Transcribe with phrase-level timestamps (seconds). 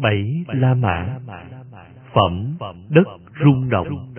[0.00, 1.18] Bảy La Mã
[2.12, 2.56] Phẩm
[2.88, 3.04] Đất
[3.44, 4.14] rung động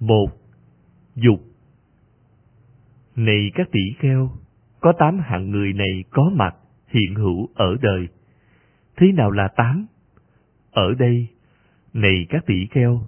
[0.00, 0.28] Một
[1.14, 1.40] Dục
[3.16, 4.30] Này các tỷ kheo,
[4.80, 6.56] có tám hạng người này có mặt
[6.88, 8.08] hiện hữu ở đời.
[8.96, 9.86] Thế nào là tám?
[10.70, 11.26] Ở đây,
[11.92, 13.00] này các tỷ kheo,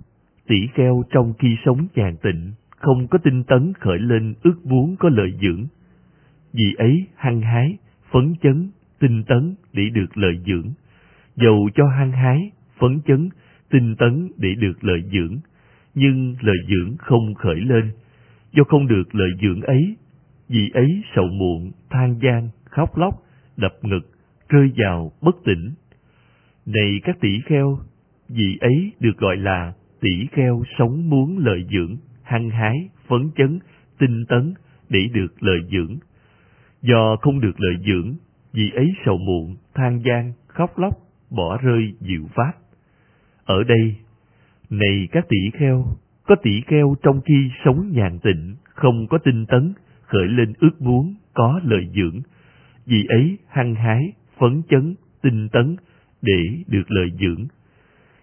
[0.47, 4.97] tỷ kheo trong khi sống nhàn tịnh, không có tinh tấn khởi lên ước muốn
[4.97, 5.67] có lợi dưỡng.
[6.53, 7.77] Vì ấy hăng hái,
[8.11, 10.73] phấn chấn, tinh tấn để được lợi dưỡng.
[11.37, 13.29] Dầu cho hăng hái, phấn chấn,
[13.71, 15.37] tinh tấn để được lợi dưỡng,
[15.95, 17.91] nhưng lợi dưỡng không khởi lên.
[18.53, 19.97] Do không được lợi dưỡng ấy,
[20.49, 23.15] vì ấy sầu muộn, than gian, khóc lóc,
[23.57, 24.11] đập ngực,
[24.49, 25.71] rơi vào bất tỉnh.
[26.67, 27.79] Này các tỷ kheo,
[28.29, 33.59] vì ấy được gọi là tỷ kheo sống muốn lợi dưỡng, hăng hái, phấn chấn,
[33.99, 34.55] tinh tấn
[34.89, 35.97] để được lợi dưỡng.
[36.83, 38.15] Do không được lợi dưỡng,
[38.53, 42.53] vì ấy sầu muộn, than gian, khóc lóc, bỏ rơi diệu pháp.
[43.45, 43.97] Ở đây,
[44.71, 45.87] này các tỷ kheo,
[46.27, 50.83] có tỷ kheo trong khi sống nhàn tịnh, không có tinh tấn, khởi lên ước
[50.83, 52.21] muốn, có lợi dưỡng.
[52.87, 55.77] Vì ấy hăng hái, phấn chấn, tinh tấn,
[56.23, 57.47] để được lợi dưỡng.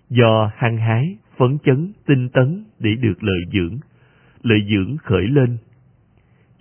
[0.10, 3.78] Do hăng hái, phấn chấn, tinh tấn để được lợi dưỡng,
[4.42, 5.58] lợi dưỡng khởi lên.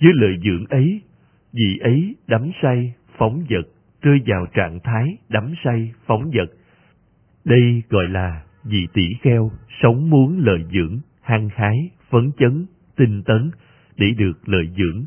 [0.01, 1.03] Với lợi dưỡng ấy,
[1.53, 3.69] vì ấy đắm say, phóng vật,
[4.03, 6.53] rơi vào trạng thái đắm say, phóng vật.
[7.45, 9.51] Đây gọi là vị tỷ kheo
[9.83, 13.51] sống muốn lợi dưỡng, hăng hái, phấn chấn, tinh tấn
[13.97, 15.05] để được lợi dưỡng.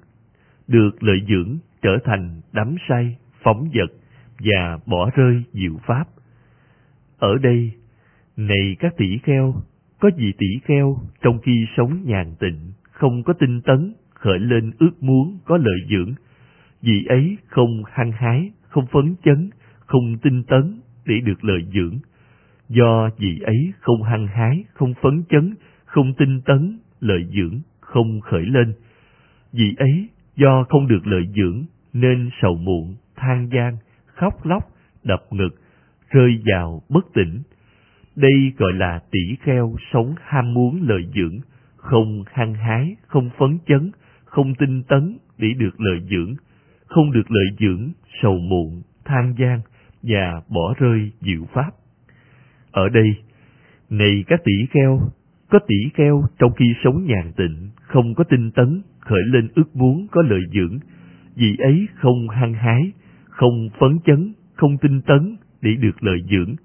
[0.67, 3.91] Được lợi dưỡng trở thành đắm say, phóng vật
[4.39, 6.05] và bỏ rơi diệu pháp.
[7.17, 7.71] Ở đây,
[8.37, 9.53] này các tỷ kheo,
[9.99, 14.71] có vị tỷ kheo trong khi sống nhàn tịnh, không có tinh tấn, khởi lên
[14.79, 16.13] ước muốn có lợi dưỡng.
[16.81, 19.49] Vị ấy không hăng hái, không phấn chấn,
[19.85, 21.99] không tinh tấn để được lợi dưỡng.
[22.69, 28.21] Do vị ấy không hăng hái, không phấn chấn, không tinh tấn, lợi dưỡng không
[28.21, 28.73] khởi lên.
[29.51, 31.63] Vị ấy do không được lợi dưỡng
[31.93, 34.63] nên sầu muộn, than gian, khóc lóc,
[35.03, 35.55] đập ngực,
[36.11, 37.41] rơi vào bất tỉnh.
[38.15, 41.39] Đây gọi là tỷ kheo sống ham muốn lợi dưỡng,
[41.75, 43.91] không hăng hái, không phấn chấn,
[44.25, 46.35] không tinh tấn để được lợi dưỡng,
[46.85, 47.91] không được lợi dưỡng,
[48.21, 49.59] sầu muộn, than gian
[50.03, 51.71] và bỏ rơi diệu pháp.
[52.71, 53.15] Ở đây,
[53.89, 54.99] này các tỷ kheo,
[55.49, 59.75] có tỷ kheo trong khi sống nhàn tịnh, không có tinh tấn, khởi lên ước
[59.75, 60.79] muốn có lợi dưỡng,
[61.35, 62.91] vì ấy không hăng hái,
[63.29, 66.55] không phấn chấn, không tinh tấn để được lợi dưỡng.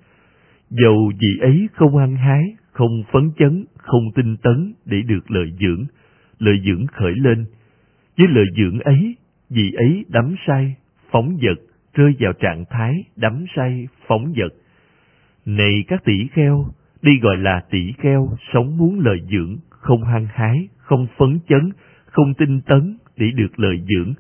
[0.71, 2.43] Dầu vì ấy không hăng hái,
[2.73, 5.85] không phấn chấn, không tinh tấn để được lợi dưỡng,
[6.39, 7.45] lợi dưỡng khởi lên.
[8.19, 9.17] Với lợi dưỡng ấy,
[9.51, 10.75] vì ấy đắm say,
[11.11, 11.61] phóng vật,
[11.95, 14.55] rơi vào trạng thái đắm say, phóng vật.
[15.47, 16.67] Này các tỷ kheo,
[17.03, 21.71] đi gọi là tỷ kheo sống muốn lợi dưỡng, không hăng hái, không phấn chấn,
[22.07, 24.15] không tinh tấn để được lợi dưỡng.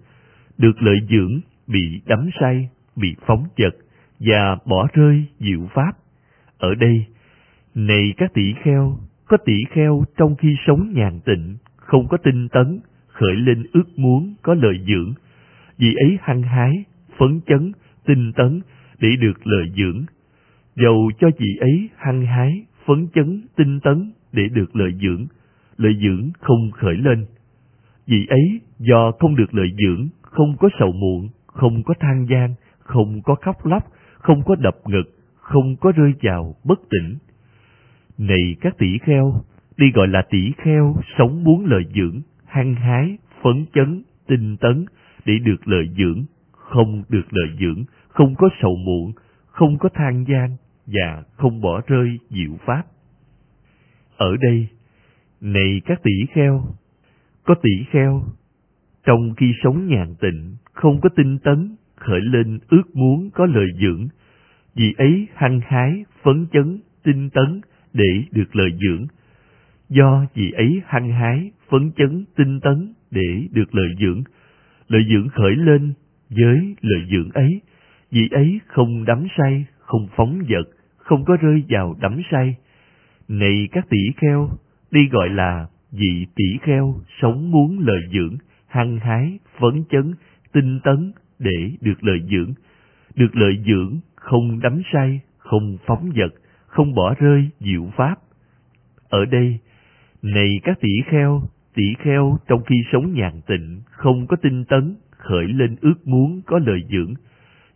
[0.59, 3.77] Được lợi dưỡng bị đắm say, bị phóng vật
[4.19, 5.93] và bỏ rơi diệu pháp.
[6.59, 7.07] Ở đây,
[7.75, 12.49] này các tỷ kheo, có tỷ kheo trong khi sống nhàn tịnh, không có tinh
[12.49, 12.81] tấn,
[13.21, 15.15] khởi lên ước muốn có lợi dưỡng,
[15.79, 16.85] vì ấy hăng hái,
[17.19, 17.73] phấn chấn,
[18.07, 18.61] tinh tấn
[19.01, 20.05] để được lợi dưỡng.
[20.77, 25.27] Dầu cho vị ấy hăng hái, phấn chấn, tinh tấn để được lợi dưỡng,
[25.77, 27.27] lợi dưỡng không khởi lên.
[28.07, 32.55] Vì ấy do không được lợi dưỡng, không có sầu muộn, không có than gian,
[32.79, 33.83] không có khóc lóc,
[34.15, 35.05] không có đập ngực,
[35.37, 37.17] không có rơi vào bất tỉnh.
[38.19, 39.45] Này các tỷ kheo,
[39.77, 44.84] đi gọi là tỷ kheo sống muốn lợi dưỡng, hăng hái, phấn chấn, tinh tấn
[45.25, 49.12] để được lợi dưỡng, không được lợi dưỡng, không có sầu muộn,
[49.47, 50.56] không có than gian
[50.87, 52.83] và không bỏ rơi diệu pháp.
[54.16, 54.69] Ở đây,
[55.41, 56.65] này các tỷ kheo,
[57.44, 58.22] có tỷ kheo,
[59.05, 63.69] trong khi sống nhàn tịnh, không có tinh tấn, khởi lên ước muốn có lợi
[63.80, 64.09] dưỡng,
[64.75, 67.60] vì ấy hăng hái, phấn chấn, tinh tấn
[67.92, 69.07] để được lợi dưỡng.
[69.89, 74.22] Do vì ấy hăng hái, phấn chấn, tinh tấn để được lợi dưỡng,
[74.89, 75.93] lợi dưỡng khởi lên
[76.31, 77.61] với lợi dưỡng ấy,
[78.11, 82.57] vì ấy không đắm say, không phóng vật, không có rơi vào đắm say.
[83.28, 84.51] Này các tỷ kheo,
[84.91, 90.15] đi gọi là vị tỷ kheo sống muốn lợi dưỡng, hăng hái, phấn chấn,
[90.53, 92.53] tinh tấn để được lợi dưỡng.
[93.15, 96.34] Được lợi dưỡng, không đắm say, không phóng vật,
[96.66, 98.15] không bỏ rơi diệu pháp.
[99.09, 99.59] Ở đây,
[100.23, 101.43] này các tỷ kheo,
[101.75, 106.41] tỷ kheo trong khi sống nhàn tịnh, không có tinh tấn, khởi lên ước muốn
[106.47, 107.15] có lợi dưỡng.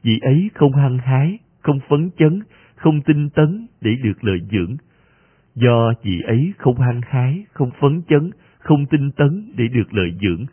[0.02, 2.43] Vì ấy không hăng hái, không phấn chấn,
[2.75, 4.76] không tinh tấn để được lợi dưỡng.
[5.55, 10.14] Do vị ấy không hăng hái, không phấn chấn, không tinh tấn để được lợi
[10.23, 10.47] dưỡng.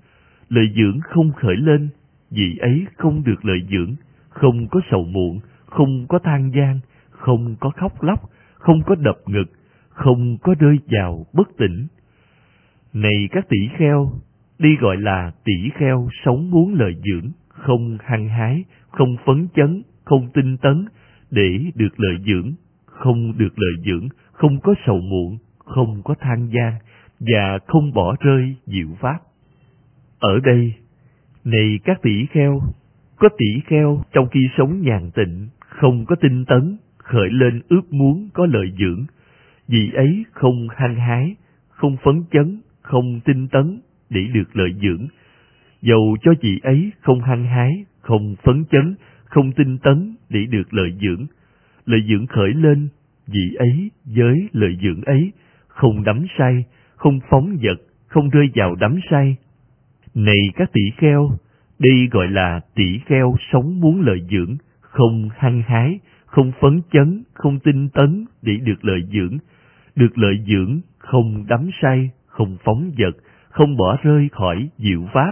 [0.49, 1.89] Lợi dưỡng không khởi lên,
[2.31, 3.95] vị ấy không được lợi dưỡng,
[4.29, 6.79] không có sầu muộn, không có than gian,
[7.09, 8.19] không có khóc lóc,
[8.53, 9.51] không có đập ngực,
[9.89, 11.87] không có rơi vào bất tỉnh.
[12.93, 14.11] Này các tỷ kheo,
[14.59, 19.83] đi gọi là tỷ kheo sống muốn lợi dưỡng, không hăng hái, không phấn chấn,
[20.03, 20.85] không tinh tấn,
[21.31, 22.51] để được lợi dưỡng,
[22.85, 26.73] không được lợi dưỡng, không có sầu muộn, không có than gian,
[27.19, 29.19] và không bỏ rơi diệu pháp.
[30.19, 30.73] Ở đây,
[31.43, 32.61] này các tỷ kheo,
[33.17, 37.93] có tỷ kheo trong khi sống nhàn tịnh, không có tinh tấn, khởi lên ước
[37.93, 39.05] muốn có lợi dưỡng,
[39.67, 41.35] vì ấy không hăng hái,
[41.69, 42.61] không phấn chấn,
[42.91, 43.79] không tinh tấn
[44.09, 45.07] để được lợi dưỡng.
[45.81, 48.95] Dầu cho chị ấy không hăng hái, không phấn chấn,
[49.25, 51.25] không tinh tấn để được lợi dưỡng.
[51.85, 52.87] Lợi dưỡng khởi lên,
[53.27, 55.31] vị ấy với lợi dưỡng ấy,
[55.67, 56.65] không đắm say,
[56.95, 59.35] không phóng vật, không rơi vào đắm say.
[60.15, 61.31] Này các tỷ kheo,
[61.79, 67.23] đây gọi là tỷ kheo sống muốn lợi dưỡng, không hăng hái, không phấn chấn,
[67.33, 69.37] không tinh tấn để được lợi dưỡng.
[69.95, 73.15] Được lợi dưỡng, không đắm say, không phóng vật,
[73.49, 75.31] không bỏ rơi khỏi diệu pháp.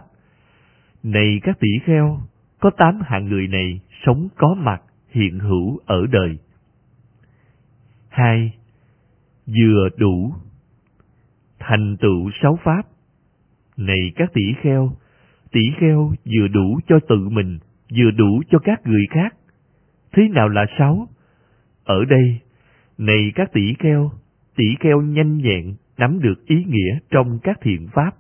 [1.04, 2.20] Này các tỷ kheo,
[2.60, 6.38] có tám hạng người này sống có mặt hiện hữu ở đời.
[8.10, 8.54] hai
[9.46, 10.34] Vừa đủ
[11.60, 12.82] Thành tựu sáu pháp
[13.78, 14.92] Này các tỷ kheo,
[15.52, 17.60] tỷ kheo vừa đủ cho tự mình,
[17.98, 19.36] vừa đủ cho các người khác.
[20.12, 21.08] Thế nào là sáu?
[21.84, 22.40] Ở đây,
[22.98, 24.12] này các tỷ kheo,
[24.56, 28.12] tỷ kheo nhanh nhẹn nắm được ý nghĩa trong các thiện pháp,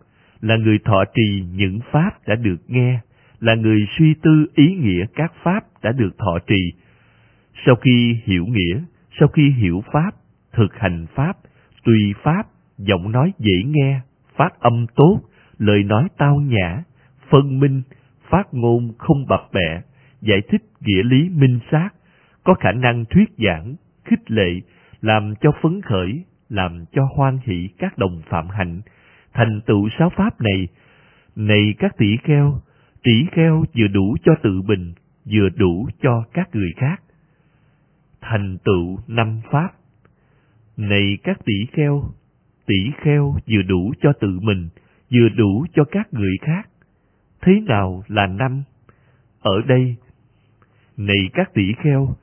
[0.42, 3.00] là người thọ trì những pháp đã được nghe,
[3.40, 6.74] là người suy tư ý nghĩa các pháp đã được thọ trì.
[7.66, 8.82] Sau khi hiểu nghĩa,
[9.20, 10.12] sau khi hiểu pháp,
[10.54, 11.38] thực hành pháp,
[11.84, 12.44] tùy pháp,
[12.78, 14.00] giọng nói dễ nghe,
[14.36, 15.22] phát âm tốt,
[15.58, 16.84] lời nói tao nhã,
[17.30, 17.82] phân minh,
[18.30, 19.82] phát ngôn không bập bẹ,
[20.22, 21.90] giải thích nghĩa lý minh xác,
[22.44, 23.76] có khả năng thuyết giảng,
[24.06, 24.62] khích lệ,
[25.02, 28.82] làm cho phấn khởi, làm cho hoan hỷ các đồng phạm hạnh,
[29.34, 30.68] thành tựu sáu pháp này.
[31.36, 32.62] Này các tỷ kheo,
[33.04, 34.94] tỷ kheo vừa đủ cho tự mình,
[35.32, 37.02] vừa đủ cho các người khác.
[38.22, 39.70] Thành tựu năm pháp.
[40.78, 42.04] Này các tỷ kheo,
[42.66, 44.70] tỷ kheo vừa đủ cho tự mình,
[45.14, 46.70] vừa đủ cho các người khác.
[47.42, 48.64] Thế nào là năm?
[49.42, 49.96] Ở đây,
[50.98, 52.16] này các tỷ kheo,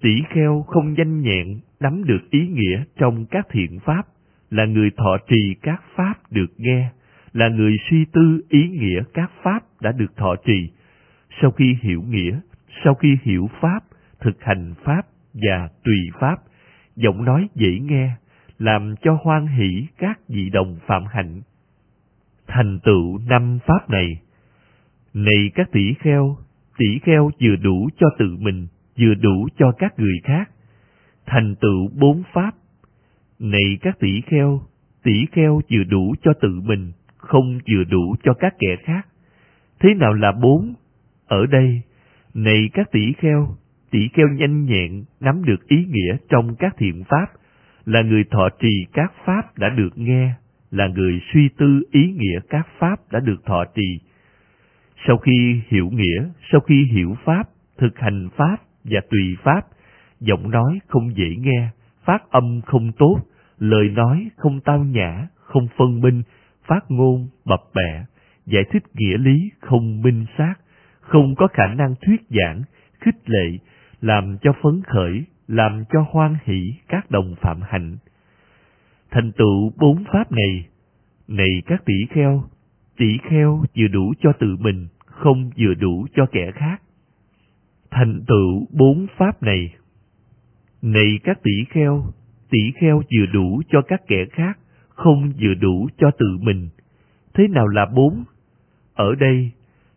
[0.00, 4.02] tỷ kheo không danh nhẹn nắm được ý nghĩa trong các thiện pháp,
[4.50, 6.90] là người thọ trì các pháp được nghe,
[7.32, 10.70] là người suy tư ý nghĩa các pháp đã được thọ trì.
[11.42, 12.40] Sau khi hiểu nghĩa,
[12.84, 13.80] sau khi hiểu pháp,
[14.20, 15.02] thực hành pháp
[15.34, 16.36] và tùy pháp,
[16.96, 18.10] giọng nói dễ nghe,
[18.58, 21.40] làm cho hoan hỷ các vị đồng phạm hạnh.
[22.46, 24.20] Thành tựu năm pháp này,
[25.14, 26.36] này các tỷ kheo,
[26.78, 28.66] tỷ kheo vừa đủ cho tự mình,
[28.98, 30.50] vừa đủ cho các người khác.
[31.32, 32.50] Thành tựu bốn pháp,
[33.38, 34.60] này các tỷ kheo,
[35.02, 39.06] tỷ kheo vừa đủ cho tự mình, không vừa đủ cho các kẻ khác.
[39.80, 40.74] Thế nào là bốn?
[41.26, 41.82] Ở đây,
[42.34, 43.56] này các tỷ kheo,
[43.90, 47.26] tỷ kheo nhanh nhẹn nắm được ý nghĩa trong các thiện pháp,
[47.84, 50.34] là người thọ trì các pháp đã được nghe,
[50.70, 53.98] là người suy tư ý nghĩa các pháp đã được thọ trì.
[55.06, 57.42] Sau khi hiểu nghĩa, sau khi hiểu pháp,
[57.78, 59.60] thực hành pháp và tùy pháp,
[60.20, 61.68] giọng nói không dễ nghe,
[62.04, 63.20] phát âm không tốt,
[63.58, 66.22] lời nói không tao nhã, không phân minh,
[66.66, 68.04] phát ngôn bập bẹ,
[68.46, 70.54] giải thích nghĩa lý không minh xác,
[71.00, 72.62] không có khả năng thuyết giảng,
[73.00, 73.58] khích lệ,
[74.00, 77.96] làm cho phấn khởi, làm cho hoan hỷ các đồng phạm hạnh.
[79.10, 80.68] Thành tựu bốn pháp này,
[81.28, 82.44] này các tỷ kheo,
[82.96, 86.82] tỷ kheo vừa đủ cho tự mình, không vừa đủ cho kẻ khác.
[87.90, 89.74] Thành tựu bốn pháp này,
[90.82, 92.04] này các tỷ kheo,
[92.50, 94.58] tỷ kheo vừa đủ cho các kẻ khác,
[94.88, 96.68] không vừa đủ cho tự mình.
[97.34, 98.24] Thế nào là bốn?
[98.94, 99.50] Ở đây,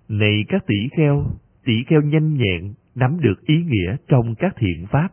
[0.09, 1.25] này các tỷ kheo,
[1.65, 5.07] tỷ kheo nhanh nhẹn, nắm được ý nghĩa trong các thiện pháp,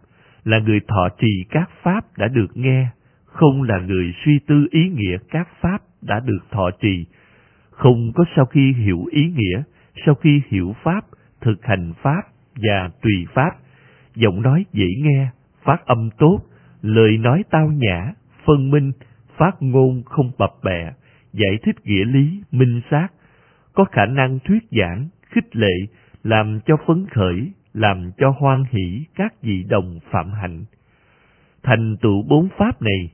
[0.45, 2.89] là người thọ trì các pháp đã được nghe,
[3.25, 7.07] không là người suy tư ý nghĩa các pháp đã được thọ trì,
[7.71, 9.63] không có sau khi hiểu ý nghĩa,
[10.07, 11.05] sau khi hiểu pháp,
[11.41, 12.23] thực hành pháp
[12.55, 13.51] và tùy pháp,
[14.15, 15.29] giọng nói dễ nghe,
[15.65, 16.41] phát âm tốt,
[16.83, 18.13] lời nói tao nhã,
[18.45, 18.93] phân minh,
[19.37, 20.93] phát ngôn không bập bẹ,
[21.33, 23.09] giải thích nghĩa lý, minh xác,
[23.73, 25.75] có khả năng thuyết giảng, khích lệ,
[26.25, 30.65] làm cho phấn khởi, làm cho hoan hỷ các vị đồng phạm hạnh.
[31.63, 33.13] thành tựu bốn pháp này.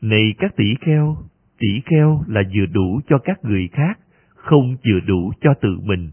[0.00, 1.16] Này các tỷ kheo,
[1.58, 3.98] tỷ kheo là vừa đủ cho các người khác,
[4.34, 6.10] không vừa đủ cho tự mình.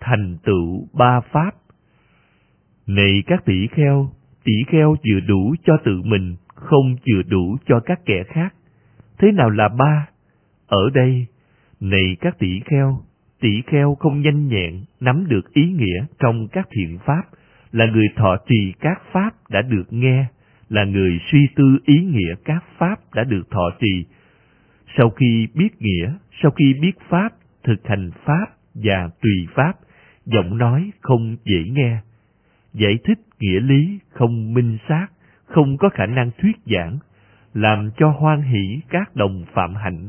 [0.00, 1.50] Thành tựu ba pháp.
[2.86, 4.10] Này các tỷ kheo,
[4.46, 8.54] tỷ kheo vừa đủ cho tự mình, không vừa đủ cho các kẻ khác.
[9.18, 10.08] Thế nào là ba?
[10.66, 11.26] Ở đây,
[11.80, 13.00] này các tỷ kheo,
[13.40, 17.22] tỷ kheo không nhanh nhẹn nắm được ý nghĩa trong các thiện pháp,
[17.72, 20.26] là người thọ trì các pháp đã được nghe,
[20.68, 24.04] là người suy tư ý nghĩa các pháp đã được thọ trì.
[24.96, 26.12] Sau khi biết nghĩa,
[26.42, 27.28] sau khi biết pháp,
[27.64, 29.72] thực hành pháp và tùy pháp,
[30.24, 32.00] giọng nói không dễ nghe,
[32.76, 35.06] giải thích nghĩa lý không minh xác,
[35.44, 36.98] không có khả năng thuyết giảng,
[37.54, 40.08] làm cho hoan hỷ các đồng phạm hạnh.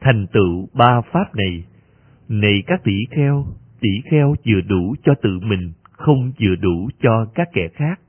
[0.00, 1.64] Thành tựu ba pháp này,
[2.28, 3.46] này các tỷ kheo,
[3.80, 8.00] tỷ kheo vừa đủ cho tự mình, không vừa đủ cho các kẻ khác.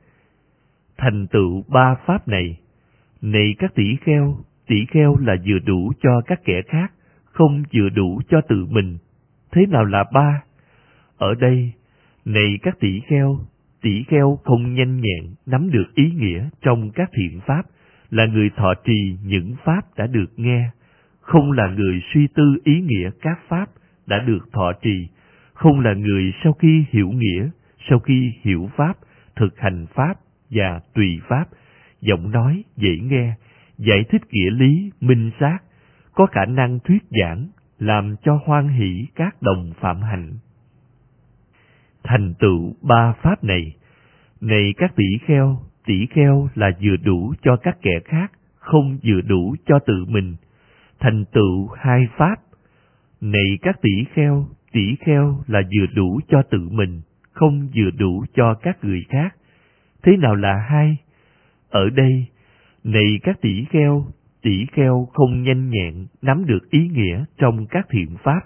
[0.98, 2.60] Thành tựu ba pháp này,
[3.22, 4.38] này các tỷ kheo,
[4.68, 6.92] tỷ kheo là vừa đủ cho các kẻ khác,
[7.26, 8.98] không vừa đủ cho tự mình.
[9.52, 10.44] Thế nào là ba?
[11.18, 11.72] Ở đây,
[12.26, 13.40] này các tỷ kheo,
[13.82, 17.62] tỷ kheo không nhanh nhẹn nắm được ý nghĩa trong các thiện pháp,
[18.10, 20.70] là người thọ trì những pháp đã được nghe,
[21.22, 23.66] không là người suy tư ý nghĩa các pháp
[24.08, 25.08] đã được thọ trì,
[25.54, 27.50] không là người sau khi hiểu nghĩa,
[27.90, 28.94] sau khi hiểu pháp,
[29.36, 30.14] thực hành pháp
[30.50, 31.46] và tùy pháp,
[32.02, 33.34] giọng nói dễ nghe,
[33.78, 35.58] giải thích nghĩa lý minh xác,
[36.14, 37.48] có khả năng thuyết giảng,
[37.80, 40.34] làm cho hoan hỷ các đồng phạm hạnh.
[42.04, 43.76] Thành tựu ba pháp này,
[44.42, 49.22] này các tỷ kheo, tỷ kheo là vừa đủ cho các kẻ khác, không vừa
[49.22, 50.36] đủ cho tự mình.
[51.00, 52.36] Thành tựu hai pháp,
[53.22, 58.26] này các tỷ kheo, tỷ kheo là vừa đủ cho tự mình, không vừa đủ
[58.34, 59.36] cho các người khác.
[60.04, 60.98] Thế nào là hai?
[61.70, 62.26] Ở đây,
[62.84, 64.06] này các tỷ kheo,
[64.42, 68.42] tỷ kheo không nhanh nhẹn nắm được ý nghĩa trong các thiện pháp,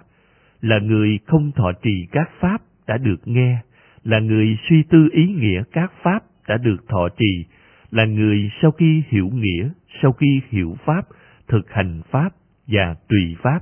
[0.62, 3.58] là người không thọ trì các pháp đã được nghe,
[4.04, 7.46] là người suy tư ý nghĩa các pháp đã được thọ trì,
[7.92, 9.70] là người sau khi hiểu nghĩa,
[10.02, 11.02] sau khi hiểu pháp,
[11.48, 12.30] thực hành pháp
[12.68, 13.60] và tùy pháp,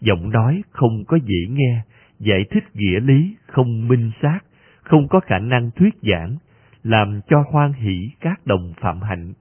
[0.00, 1.82] giọng nói không có dễ nghe,
[2.18, 4.38] giải thích nghĩa lý không minh xác,
[4.82, 6.36] không có khả năng thuyết giảng,
[6.82, 9.32] làm cho hoan hỷ các đồng phạm hạnh.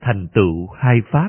[0.00, 1.28] Thành tựu hai pháp.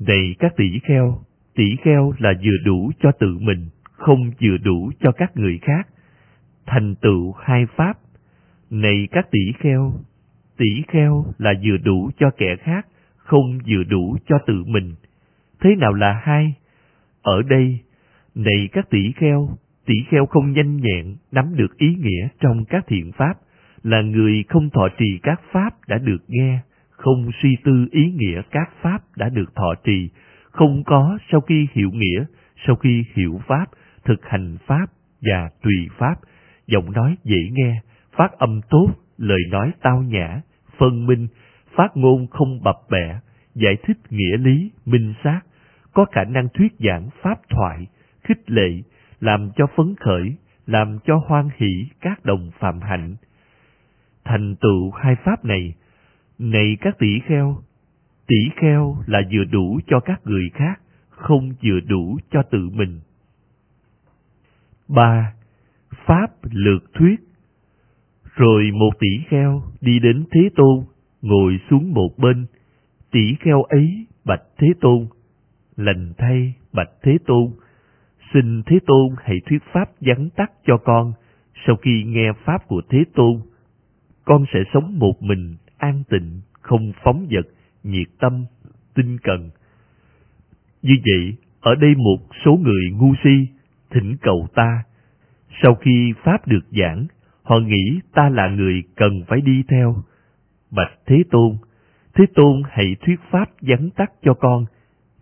[0.00, 1.18] Này các tỷ kheo,
[1.54, 3.68] tỷ kheo là vừa đủ cho tự mình,
[4.00, 5.88] không vừa đủ cho các người khác.
[6.66, 7.98] Thành tựu hai pháp
[8.70, 9.92] Này các tỷ kheo,
[10.56, 14.94] tỷ kheo là vừa đủ cho kẻ khác, không vừa đủ cho tự mình.
[15.60, 16.54] Thế nào là hai?
[17.22, 17.78] Ở đây,
[18.34, 19.48] này các tỷ kheo,
[19.86, 23.34] tỷ kheo không nhanh nhẹn nắm được ý nghĩa trong các thiện pháp,
[23.82, 26.58] là người không thọ trì các pháp đã được nghe,
[26.90, 30.08] không suy tư ý nghĩa các pháp đã được thọ trì,
[30.50, 32.24] không có sau khi hiểu nghĩa,
[32.66, 33.66] sau khi hiểu pháp,
[34.10, 34.86] thực hành pháp
[35.22, 36.14] và tùy pháp,
[36.66, 37.80] giọng nói dễ nghe,
[38.16, 38.88] phát âm tốt,
[39.18, 40.40] lời nói tao nhã,
[40.78, 41.28] phân minh,
[41.76, 43.20] phát ngôn không bập bẹ,
[43.54, 45.40] giải thích nghĩa lý, minh xác,
[45.92, 47.86] có khả năng thuyết giảng pháp thoại,
[48.24, 48.70] khích lệ,
[49.20, 50.36] làm cho phấn khởi,
[50.66, 53.16] làm cho hoan hỷ các đồng phạm hạnh.
[54.24, 55.74] Thành tựu hai pháp này,
[56.38, 57.62] này các tỷ kheo,
[58.26, 63.00] tỷ kheo là vừa đủ cho các người khác, không vừa đủ cho tự mình
[64.94, 65.32] ba
[66.06, 67.20] Pháp lược thuyết
[68.36, 70.84] Rồi một tỷ kheo đi đến Thế Tôn,
[71.22, 72.46] ngồi xuống một bên.
[73.10, 75.06] Tỷ kheo ấy bạch Thế Tôn,
[75.76, 77.46] lành thay bạch Thế Tôn,
[78.34, 81.12] xin Thế Tôn hãy thuyết pháp vắn tắt cho con.
[81.66, 83.40] Sau khi nghe pháp của Thế Tôn,
[84.24, 87.46] con sẽ sống một mình, an tịnh, không phóng vật,
[87.84, 88.44] nhiệt tâm,
[88.94, 89.50] tinh cần.
[90.82, 93.59] Như vậy, ở đây một số người ngu si
[93.90, 94.82] thỉnh cầu ta.
[95.62, 97.06] Sau khi pháp được giảng,
[97.42, 99.96] họ nghĩ ta là người cần phải đi theo.
[100.70, 101.56] Bạch Thế Tôn,
[102.14, 104.64] Thế Tôn hãy thuyết pháp vắn tắt cho con.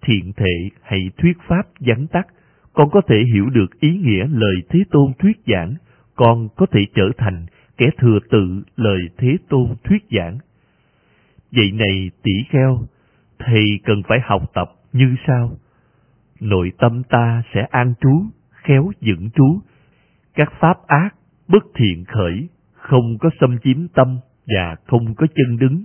[0.02, 2.26] Thiện thệ hãy thuyết pháp vắn tắt.
[2.72, 5.74] Con có thể hiểu được ý nghĩa lời Thế Tôn thuyết giảng.
[6.14, 7.46] Con có thể trở thành
[7.76, 10.38] kẻ thừa tự lời Thế Tôn thuyết giảng.
[11.52, 12.78] Vậy này tỷ kheo,
[13.38, 15.50] thầy cần phải học tập như sau.
[16.40, 18.22] Nội tâm ta sẽ an trú,
[18.68, 19.60] khéo dựng trú.
[20.34, 21.14] Các pháp ác,
[21.48, 25.84] bất thiện khởi, không có xâm chiếm tâm và không có chân đứng.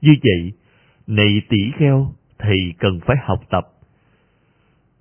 [0.00, 0.52] Như vậy,
[1.06, 3.64] này tỷ kheo, thầy cần phải học tập.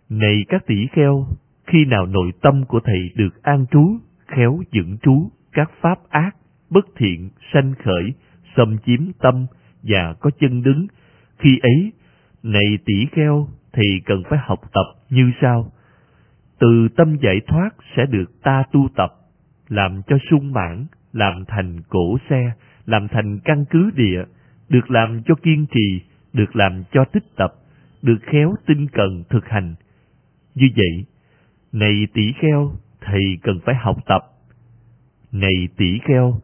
[0.09, 1.27] Này các tỷ kheo,
[1.67, 3.97] khi nào nội tâm của thầy được an trú,
[4.27, 6.35] khéo dựng trú, các pháp ác,
[6.69, 8.13] bất thiện sanh khởi,
[8.57, 9.45] xâm chiếm tâm
[9.83, 10.87] và có chân đứng.
[11.37, 11.91] Khi ấy,
[12.43, 15.71] này tỷ kheo thì cần phải học tập như sau.
[16.63, 19.13] Từ tâm giải thoát sẽ được ta tu tập,
[19.69, 22.51] làm cho sung mãn, làm thành cổ xe,
[22.85, 24.23] làm thành căn cứ địa,
[24.69, 26.01] được làm cho kiên trì,
[26.33, 27.53] được làm cho tích tập,
[28.01, 29.75] được khéo tinh cần thực hành.
[30.55, 31.05] Như vậy,
[31.71, 34.21] này tỷ kheo, thầy cần phải học tập.
[35.31, 36.41] Này tỷ kheo,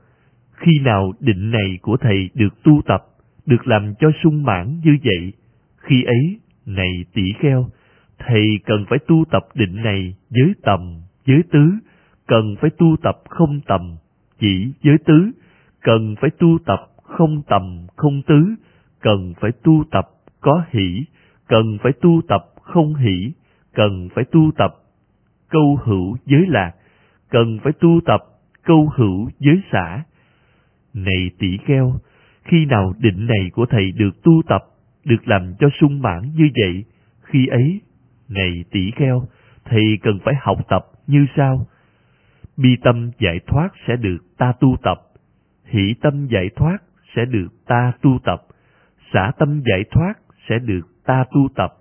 [0.54, 3.06] khi nào định này của thầy được tu tập,
[3.46, 5.34] được làm cho sung mãn như vậy,
[5.78, 7.70] khi ấy, này tỷ kheo,
[8.20, 11.72] thầy cần phải tu tập định này giới tầm, giới tứ,
[12.28, 13.96] cần phải tu tập không tầm,
[14.40, 15.32] chỉ giới tứ,
[15.82, 18.56] cần phải tu tập không tầm, không tứ,
[19.02, 20.10] cần phải tu tập
[20.42, 21.06] có hỷ,
[21.48, 23.32] cần phải tu tập không hỷ,
[23.74, 24.76] cần phải tu tập
[25.50, 26.72] câu hữu giới lạc,
[27.30, 28.22] cần phải tu tập
[28.64, 30.04] câu hữu giới xã.
[30.94, 31.94] Này tỷ kheo,
[32.44, 34.64] khi nào định này của thầy được tu tập,
[35.06, 36.84] được làm cho sung mãn như vậy,
[37.22, 37.82] khi ấy,
[38.30, 39.28] này tỷ kheo,
[39.66, 41.68] thì cần phải học tập như sau.
[42.58, 44.98] Bi tâm giải thoát sẽ được ta tu tập,
[45.66, 46.78] hỷ tâm giải thoát
[47.16, 48.42] sẽ được ta tu tập,
[49.14, 50.14] xả tâm giải thoát
[50.50, 51.74] sẽ được ta tu tập,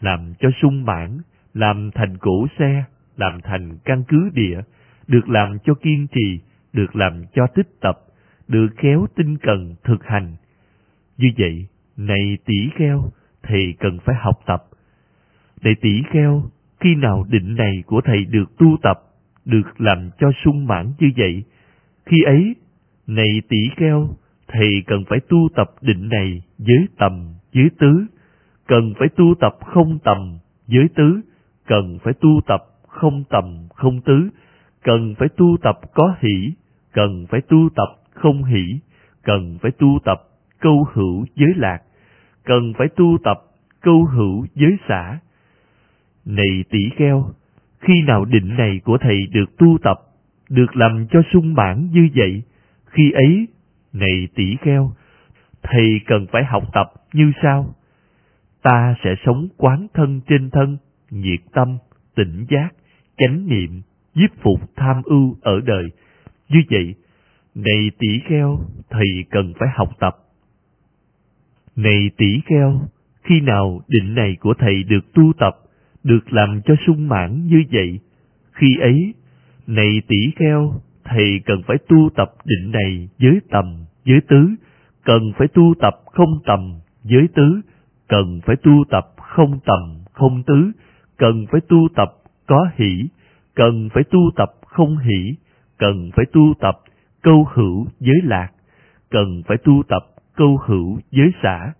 [0.00, 1.18] làm cho sung mãn,
[1.54, 2.84] làm thành cổ xe,
[3.16, 4.60] làm thành căn cứ địa,
[5.06, 6.40] được làm cho kiên trì,
[6.72, 7.98] được làm cho tích tập,
[8.48, 10.36] được khéo tinh cần thực hành.
[11.16, 14.64] Như vậy, này tỷ kheo, thì cần phải học tập.
[15.64, 16.42] Này tỷ kheo,
[16.80, 19.00] khi nào định này của thầy được tu tập,
[19.44, 21.44] được làm cho sung mãn như vậy,
[22.06, 22.54] khi ấy,
[23.06, 24.08] này tỷ kheo,
[24.48, 28.06] thầy cần phải tu tập định này với tầm, với tứ,
[28.66, 31.20] cần phải tu tập không tầm, với tứ,
[31.66, 34.28] cần phải tu tập không tầm, không tứ,
[34.82, 36.52] cần phải tu tập có hỷ,
[36.92, 38.78] cần phải tu tập không hỷ,
[39.22, 40.22] cần phải tu tập
[40.60, 41.78] câu hữu giới lạc,
[42.44, 43.38] cần phải tu tập
[43.80, 45.18] câu hữu giới xã.
[46.26, 47.30] Này tỷ kheo,
[47.80, 50.00] khi nào định này của thầy được tu tập,
[50.48, 52.42] được làm cho sung mãn như vậy,
[52.86, 53.48] khi ấy,
[53.92, 54.92] này tỷ kheo,
[55.62, 57.74] thầy cần phải học tập như sau.
[58.62, 60.78] Ta sẽ sống quán thân trên thân,
[61.10, 61.78] nhiệt tâm,
[62.14, 62.68] tỉnh giác,
[63.18, 63.82] chánh niệm,
[64.14, 65.84] giết phục tham ưu ở đời.
[66.48, 66.94] Như vậy,
[67.54, 68.60] này tỷ kheo,
[68.90, 70.16] thầy cần phải học tập.
[71.76, 72.80] Này tỷ kheo,
[73.22, 75.56] khi nào định này của thầy được tu tập,
[76.04, 78.00] được làm cho sung mãn như vậy,
[78.52, 79.14] khi ấy,
[79.66, 84.48] này tỷ kheo, thầy cần phải tu tập định này với tầm, với tứ,
[85.04, 87.60] cần phải tu tập không tầm, với tứ,
[88.08, 90.72] cần phải tu tập không tầm, không tứ,
[91.16, 92.14] cần phải tu tập
[92.46, 93.08] có hỷ,
[93.54, 95.34] cần phải tu tập không hỷ,
[95.78, 96.80] cần phải tu tập
[97.22, 98.48] câu hữu giới lạc,
[99.10, 100.02] cần phải tu tập
[100.36, 101.72] câu hữu giới xã.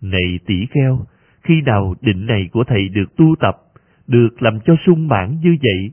[0.00, 1.00] Này tỷ kheo,
[1.46, 3.56] khi nào định này của thầy được tu tập,
[4.06, 5.90] được làm cho sung mãn như vậy,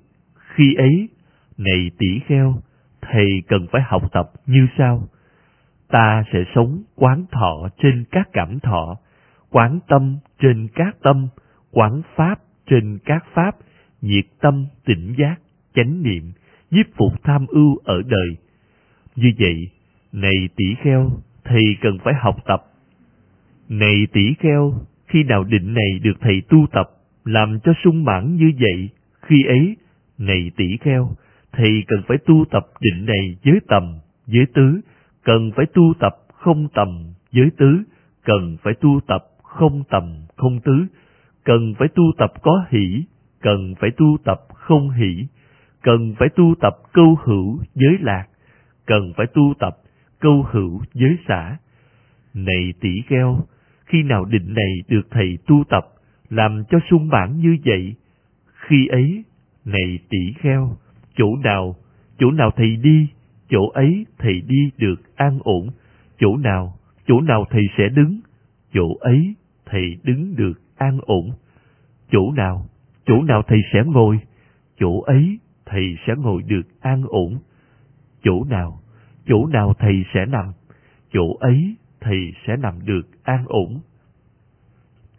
[0.56, 1.10] khi ấy,
[1.58, 2.56] này tỷ kheo,
[3.02, 5.08] thầy cần phải học tập như sau.
[5.88, 8.98] Ta sẽ sống quán thọ trên các cảm thọ,
[9.52, 11.28] quán tâm trên các tâm,
[11.72, 13.56] quán pháp trên các pháp,
[14.02, 15.36] nhiệt tâm, tỉnh giác,
[15.76, 16.32] chánh niệm,
[16.72, 18.38] nhiếp phục tham ưu ở đời.
[19.16, 19.70] Như vậy,
[20.12, 21.12] này tỷ kheo,
[21.44, 22.64] thầy cần phải học tập.
[23.70, 24.74] Này tỷ kheo,
[25.14, 26.90] khi nào định này được thầy tu tập,
[27.26, 28.90] làm cho sung mãn như vậy,
[29.22, 29.76] khi ấy,
[30.18, 31.16] này tỷ kheo,
[31.52, 34.82] thầy cần phải tu tập định này với tầm, với tứ,
[35.24, 37.84] cần phải tu tập không tầm, với tứ,
[38.24, 40.04] cần phải tu tập không tầm,
[40.36, 40.86] không tứ,
[41.44, 43.04] cần phải tu tập có hỷ,
[43.42, 45.26] cần phải tu tập không hỷ,
[45.82, 48.26] cần phải tu tập câu hữu giới lạc,
[48.86, 49.78] cần phải tu tập
[50.20, 51.58] câu hữu giới xã.
[52.34, 53.40] Này tỷ kheo,
[53.94, 55.88] khi nào định này được thầy tu tập,
[56.30, 57.96] làm cho sung mãn như vậy,
[58.54, 59.24] khi ấy,
[59.66, 60.78] này tỷ kheo,
[61.18, 61.76] chỗ nào,
[62.20, 63.08] chỗ nào thầy đi,
[63.50, 65.70] chỗ ấy thầy đi được an ổn,
[66.20, 66.78] chỗ nào,
[67.08, 68.20] chỗ nào thầy sẽ đứng,
[68.74, 71.32] chỗ ấy thầy đứng được an ổn.
[72.12, 72.66] Chỗ nào,
[73.06, 74.20] chỗ nào thầy sẽ ngồi,
[74.80, 77.40] chỗ ấy thầy sẽ ngồi được an ổn.
[78.24, 78.80] Chỗ nào,
[79.28, 80.46] chỗ nào thầy sẽ nằm,
[81.14, 83.82] chỗ ấy thầy sẽ nằm được an ổn.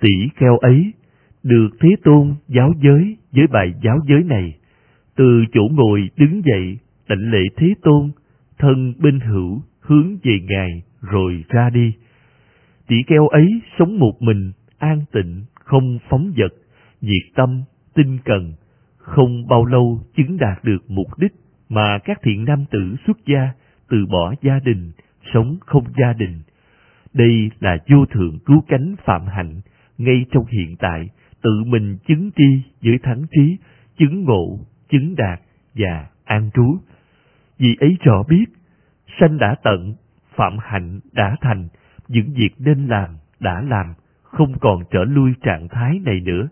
[0.01, 0.93] Tỷ kheo ấy
[1.43, 4.57] được Thế Tôn giáo giới với bài giáo giới này,
[5.17, 8.11] từ chỗ ngồi đứng dậy, đảnh lễ Thế Tôn,
[8.59, 11.93] thân bên hữu hướng về Ngài rồi ra đi.
[12.87, 16.55] Tỷ kheo ấy sống một mình, an tịnh, không phóng vật,
[17.01, 17.63] nhiệt tâm,
[17.95, 18.53] tinh cần,
[18.97, 21.33] không bao lâu chứng đạt được mục đích
[21.69, 23.49] mà các thiện nam tử xuất gia
[23.89, 24.93] từ bỏ gia đình,
[25.35, 26.41] sống không gia đình.
[27.15, 29.61] Đây là vô thượng cứu cánh phạm hạnh,
[29.99, 31.09] ngay trong hiện tại,
[31.43, 33.57] tự mình chứng tri với thắng trí,
[33.99, 35.41] chứng ngộ, chứng đạt
[35.75, 36.79] và an trú.
[37.59, 38.45] Vì ấy rõ biết,
[39.21, 39.95] sanh đã tận,
[40.37, 41.69] phạm hạnh đã thành,
[42.09, 46.49] những việc nên làm đã làm, không còn trở lui trạng thái này nữa.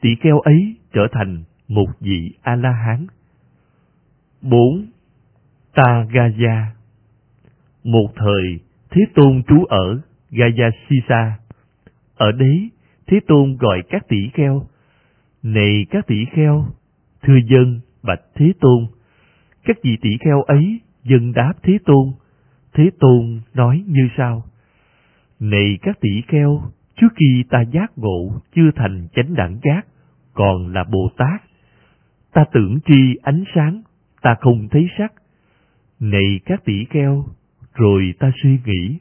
[0.00, 3.06] Tỷ kheo ấy trở thành một vị A-la-hán.
[4.42, 4.86] 4.
[5.74, 6.74] Tagaya
[7.84, 10.00] Một thời, Thế Tôn trú ở
[10.30, 11.38] Gayasisa.
[12.16, 12.70] Ở đấy,
[13.06, 14.66] Thế Tôn gọi các tỷ kheo.
[15.42, 16.66] Này các tỷ kheo,
[17.22, 18.86] thưa dân, bạch Thế Tôn.
[19.64, 22.12] Các vị tỷ kheo ấy dân đáp Thế Tôn.
[22.74, 24.44] Thế Tôn nói như sau.
[25.40, 26.62] Này các tỷ kheo,
[26.96, 29.86] trước khi ta giác ngộ chưa thành chánh đẳng giác,
[30.34, 31.42] còn là Bồ Tát.
[32.32, 33.82] Ta tưởng tri ánh sáng,
[34.22, 35.12] ta không thấy sắc.
[36.00, 37.24] Này các tỷ kheo,
[37.74, 38.98] rồi ta suy nghĩ,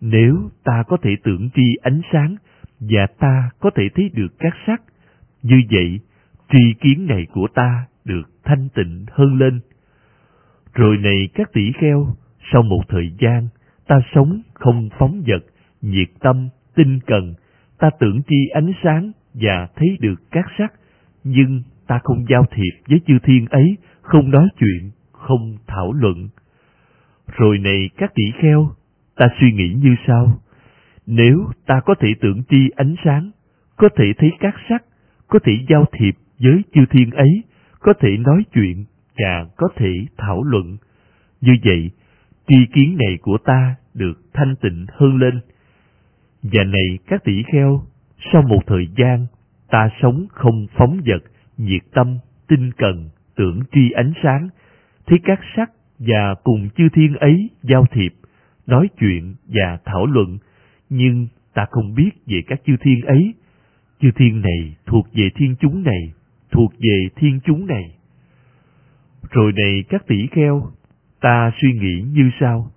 [0.00, 2.36] nếu ta có thể tưởng tri ánh sáng
[2.80, 4.82] và ta có thể thấy được các sắc,
[5.42, 6.00] như vậy
[6.52, 9.60] tri kiến này của ta được thanh tịnh hơn lên.
[10.74, 12.16] Rồi này các tỷ kheo,
[12.52, 13.48] sau một thời gian,
[13.86, 15.44] ta sống không phóng vật,
[15.82, 17.34] nhiệt tâm, tinh cần,
[17.78, 20.72] ta tưởng chi ánh sáng và thấy được các sắc,
[21.24, 26.28] nhưng ta không giao thiệp với chư thiên ấy, không nói chuyện, không thảo luận.
[27.28, 28.70] Rồi này các tỷ kheo,
[29.16, 30.40] ta suy nghĩ như sau.
[31.06, 33.30] Nếu ta có thể tưởng chi ánh sáng,
[33.76, 34.84] có thể thấy các sắc,
[35.28, 37.42] có thể giao thiệp với chư thiên ấy,
[37.80, 38.84] có thể nói chuyện
[39.18, 40.76] và có thể thảo luận.
[41.40, 41.90] Như vậy,
[42.48, 45.40] tri kiến này của ta được thanh tịnh hơn lên.
[46.42, 47.82] Và này các tỷ kheo,
[48.32, 49.26] sau một thời gian,
[49.70, 51.22] ta sống không phóng vật,
[51.56, 54.48] nhiệt tâm, tinh cần, tưởng tri ánh sáng,
[55.06, 58.14] thấy các sắc và cùng chư thiên ấy giao thiệp,
[58.66, 60.38] nói chuyện và thảo luận,
[60.90, 63.34] nhưng ta không biết về các chư thiên ấy.
[64.00, 66.12] Chư thiên này thuộc về thiên chúng này,
[66.50, 67.94] thuộc về thiên chúng này.
[69.30, 70.62] Rồi này các tỷ kheo,
[71.20, 72.70] ta suy nghĩ như sau.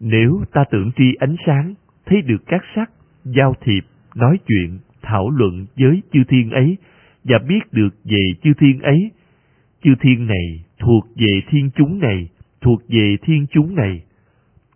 [0.00, 1.74] Nếu ta tưởng tri ánh sáng,
[2.06, 2.90] thấy được các sắc,
[3.24, 3.80] giao thiệp,
[4.14, 6.76] nói chuyện, thảo luận với chư thiên ấy,
[7.24, 9.10] và biết được về chư thiên ấy,
[9.84, 12.28] chư thiên này thuộc về thiên chúng này,
[12.60, 14.04] thuộc về thiên chúng này.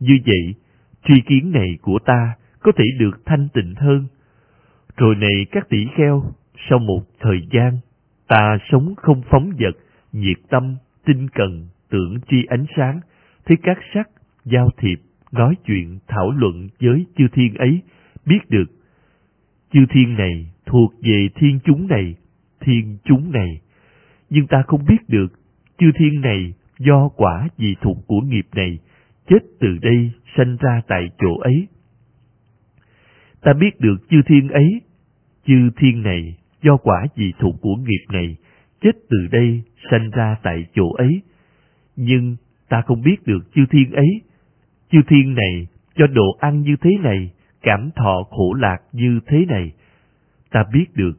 [0.01, 0.55] Như vậy,
[1.09, 4.07] tri kiến này của ta có thể được thanh tịnh hơn.
[4.97, 6.25] Rồi này các tỷ kheo,
[6.71, 7.79] sau một thời gian,
[8.29, 9.77] ta sống không phóng vật,
[10.13, 13.01] nhiệt tâm, tinh cần, tưởng tri ánh sáng,
[13.45, 14.09] thấy các sắc,
[14.45, 15.01] giao thiệp,
[15.33, 17.81] nói chuyện, thảo luận với chư thiên ấy,
[18.27, 18.65] biết được.
[19.73, 22.15] Chư thiên này thuộc về thiên chúng này,
[22.61, 23.61] thiên chúng này.
[24.31, 25.27] Nhưng ta không biết được
[25.79, 28.79] chư thiên này do quả vì thuộc của nghiệp này,
[29.29, 31.67] chết từ đây sanh ra tại chỗ ấy.
[33.41, 34.81] Ta biết được chư thiên ấy,
[35.47, 38.37] chư thiên này do quả vì thuộc của nghiệp này,
[38.81, 41.23] chết từ đây sanh ra tại chỗ ấy.
[41.97, 42.37] Nhưng
[42.69, 44.21] ta không biết được chư thiên ấy,
[44.91, 47.33] chư thiên này do đồ ăn như thế này,
[47.63, 49.73] cảm thọ khổ lạc như thế này.
[50.51, 51.13] Ta biết được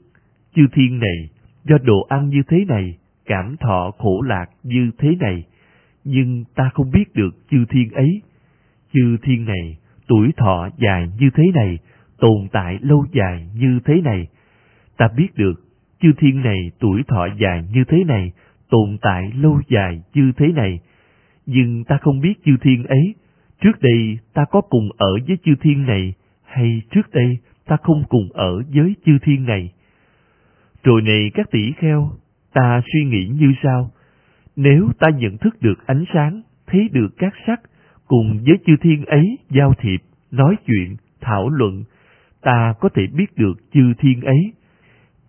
[0.55, 1.29] chư thiên này
[1.63, 5.43] do đồ ăn như thế này, cảm thọ khổ lạc như thế này,
[6.03, 8.21] nhưng ta không biết được chư thiên ấy.
[8.93, 11.77] Chư thiên này tuổi thọ dài như thế này,
[12.19, 14.27] tồn tại lâu dài như thế này.
[14.97, 15.53] Ta biết được
[16.01, 18.31] chư thiên này tuổi thọ dài như thế này,
[18.69, 20.79] tồn tại lâu dài như thế này.
[21.45, 23.15] Nhưng ta không biết chư thiên ấy,
[23.61, 28.03] trước đây ta có cùng ở với chư thiên này, hay trước đây ta không
[28.09, 29.73] cùng ở với chư thiên này.
[30.83, 32.11] Rồi này các tỷ kheo,
[32.53, 33.91] ta suy nghĩ như sau,
[34.55, 37.61] nếu ta nhận thức được ánh sáng, thấy được các sắc,
[38.07, 41.83] cùng với chư thiên ấy giao thiệp, nói chuyện, thảo luận,
[42.41, 44.53] ta có thể biết được chư thiên ấy.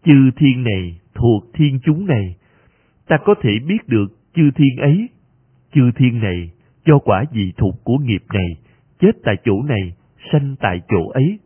[0.05, 2.37] Chư thiên này thuộc thiên chúng này,
[3.09, 5.09] ta có thể biết được chư thiên ấy.
[5.75, 6.51] Chư thiên này
[6.87, 8.49] do quả gì thuộc của nghiệp này,
[9.01, 9.95] chết tại chỗ này,
[10.33, 11.39] sanh tại chỗ ấy.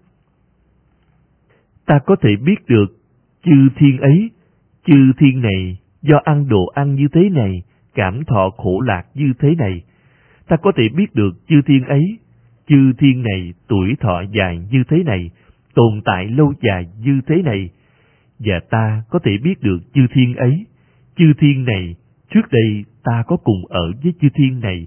[1.86, 2.86] Ta có thể biết được
[3.44, 4.30] chư thiên ấy,
[4.88, 7.62] chư thiên này do ăn đồ ăn như thế này,
[7.94, 9.82] cảm thọ khổ lạc như thế này.
[10.48, 12.18] Ta có thể biết được chư thiên ấy,
[12.68, 15.30] chư thiên này tuổi thọ dài như thế này,
[15.74, 17.70] tồn tại lâu dài như thế này.
[18.38, 20.66] Và ta có thể biết được chư thiên ấy,
[21.16, 21.94] chư thiên này,
[22.30, 24.86] trước đây ta có cùng ở với chư thiên này,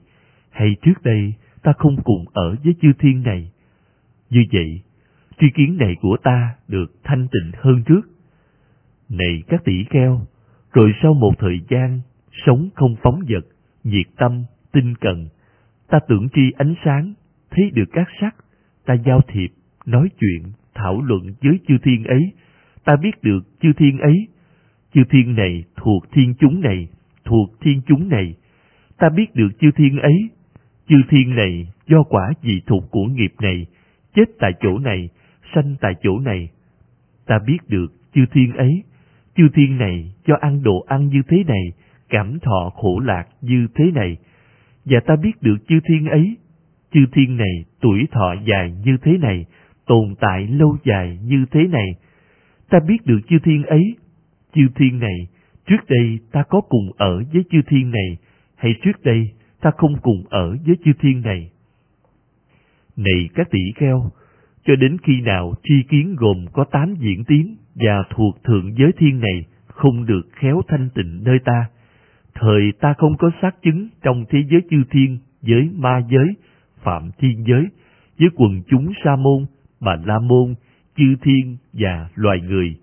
[0.51, 1.33] hay trước đây
[1.63, 3.51] ta không cùng ở với chư thiên này.
[4.29, 4.81] Như vậy,
[5.39, 8.01] tri kiến này của ta được thanh tịnh hơn trước.
[9.11, 10.21] Này các tỷ kheo,
[10.73, 11.99] rồi sau một thời gian
[12.45, 13.45] sống không phóng vật,
[13.83, 15.27] nhiệt tâm, tinh cần,
[15.87, 17.13] ta tưởng tri ánh sáng,
[17.49, 18.35] thấy được các sắc,
[18.85, 19.49] ta giao thiệp,
[19.85, 22.31] nói chuyện, thảo luận với chư thiên ấy,
[22.83, 24.27] ta biết được chư thiên ấy,
[24.93, 26.87] chư thiên này thuộc thiên chúng này,
[27.25, 28.35] thuộc thiên chúng này,
[28.97, 30.29] ta biết được chư thiên ấy,
[30.87, 33.65] chư thiên này do quả dị thuộc của nghiệp này,
[34.15, 35.09] chết tại chỗ này,
[35.55, 36.49] sanh tại chỗ này.
[37.25, 38.83] Ta biết được chư thiên ấy,
[39.41, 41.71] chư thiên này cho ăn đồ ăn như thế này,
[42.09, 44.17] cảm thọ khổ lạc như thế này.
[44.85, 46.37] Và ta biết được chư thiên ấy,
[46.93, 49.45] chư thiên này tuổi thọ dài như thế này,
[49.85, 51.87] tồn tại lâu dài như thế này.
[52.69, 53.95] Ta biết được chư thiên ấy,
[54.53, 55.27] chư thiên này,
[55.65, 58.17] trước đây ta có cùng ở với chư thiên này,
[58.55, 61.51] hay trước đây ta không cùng ở với chư thiên này.
[62.97, 64.11] Này các tỷ kheo,
[64.65, 68.91] cho đến khi nào tri kiến gồm có tám diễn tiến và thuộc thượng giới
[68.97, 71.65] thiên này không được khéo thanh tịnh nơi ta,
[72.33, 76.27] thời ta không có xác chứng trong thế giới chư thiên, giới ma giới,
[76.83, 77.67] phạm thiên giới,
[78.19, 79.45] với quần chúng sa môn,
[79.79, 80.55] bà la môn,
[80.97, 82.75] chư thiên và loài người,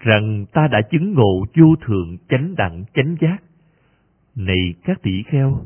[0.00, 3.42] rằng ta đã chứng ngộ vô thượng chánh đẳng chánh giác.
[4.36, 5.64] Này các tỷ kheo,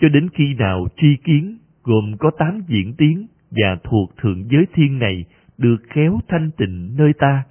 [0.00, 4.66] cho đến khi nào tri kiến gồm có tám diễn tiến và thuộc thượng giới
[4.74, 5.24] thiên này
[5.58, 7.42] được khéo thanh tịnh nơi ta,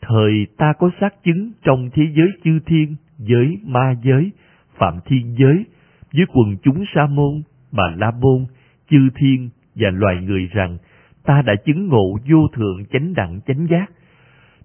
[0.00, 4.32] thời ta có xác chứng trong thế giới chư thiên, giới ma giới,
[4.78, 5.64] phạm thiên giới,
[6.12, 8.46] với quần chúng sa môn, bà la môn,
[8.90, 10.78] chư thiên và loài người rằng
[11.24, 13.86] ta đã chứng ngộ vô thượng chánh đẳng chánh giác.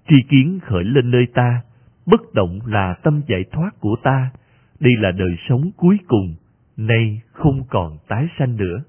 [0.07, 1.61] Tri kiến khởi lên nơi ta,
[2.05, 4.31] bất động là tâm giải thoát của ta,
[4.79, 6.35] đây là đời sống cuối cùng,
[6.77, 8.83] nay không còn tái sanh nữa.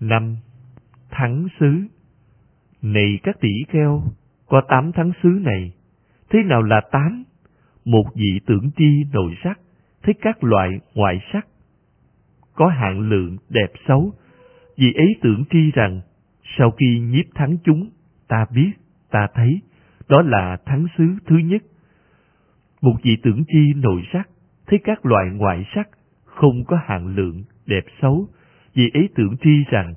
[0.00, 0.36] năm
[1.10, 1.86] Thắng xứ
[2.82, 4.02] Này các tỷ kheo,
[4.54, 5.72] có tám thắng xứ này,
[6.30, 7.24] thế nào là tám?
[7.84, 9.60] Một vị tưởng tri nội sắc,
[10.02, 11.46] thấy các loại ngoại sắc,
[12.54, 14.12] có hạn lượng đẹp xấu,
[14.76, 16.00] vì ấy tưởng tri rằng,
[16.58, 17.90] sau khi nhiếp thắng chúng,
[18.28, 18.70] ta biết,
[19.10, 19.60] ta thấy,
[20.08, 21.62] đó là thắng xứ thứ nhất.
[22.80, 24.28] Một vị tưởng tri nội sắc,
[24.66, 25.88] thấy các loại ngoại sắc
[26.24, 28.28] không có hạn lượng, đẹp xấu,
[28.74, 29.94] vì ấy tưởng tri rằng,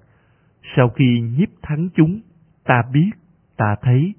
[0.76, 2.22] sau khi nhiếp thắng chúng,
[2.64, 3.12] ta biết,
[3.58, 4.14] ta thấy,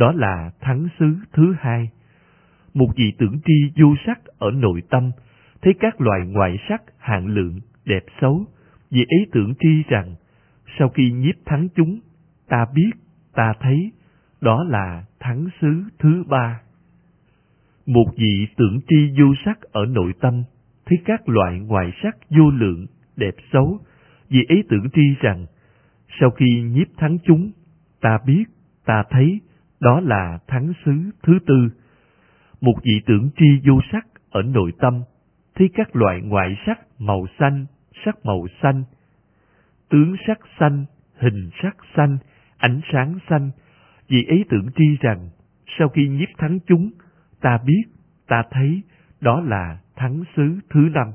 [0.00, 1.90] đó là thắng xứ thứ hai.
[2.74, 5.10] Một vị tưởng tri vô sắc ở nội tâm,
[5.62, 8.44] thấy các loại ngoại sắc hạng lượng, đẹp xấu,
[8.90, 10.14] vì ấy tưởng tri rằng,
[10.78, 12.00] sau khi nhiếp thắng chúng,
[12.48, 12.90] ta biết,
[13.34, 13.92] ta thấy,
[14.40, 16.60] đó là thắng xứ thứ ba.
[17.86, 20.42] Một vị tưởng tri vô sắc ở nội tâm,
[20.86, 22.86] thấy các loại ngoại sắc vô lượng,
[23.16, 23.78] đẹp xấu,
[24.28, 25.46] vì ấy tưởng tri rằng,
[26.20, 27.50] sau khi nhiếp thắng chúng,
[28.00, 28.44] ta biết,
[28.84, 29.40] ta thấy,
[29.80, 31.68] đó là thắng xứ thứ tư.
[32.60, 35.02] Một vị tưởng tri vô sắc ở nội tâm,
[35.54, 37.66] thấy các loại ngoại sắc màu xanh,
[38.04, 38.84] sắc màu xanh,
[39.88, 40.84] tướng sắc xanh,
[41.16, 42.18] hình sắc xanh,
[42.58, 43.50] ánh sáng xanh,
[44.08, 45.28] vì ấy tưởng tri rằng,
[45.78, 46.90] sau khi nhiếp thắng chúng,
[47.40, 47.82] ta biết,
[48.26, 48.82] ta thấy,
[49.20, 51.12] đó là thắng xứ thứ năm.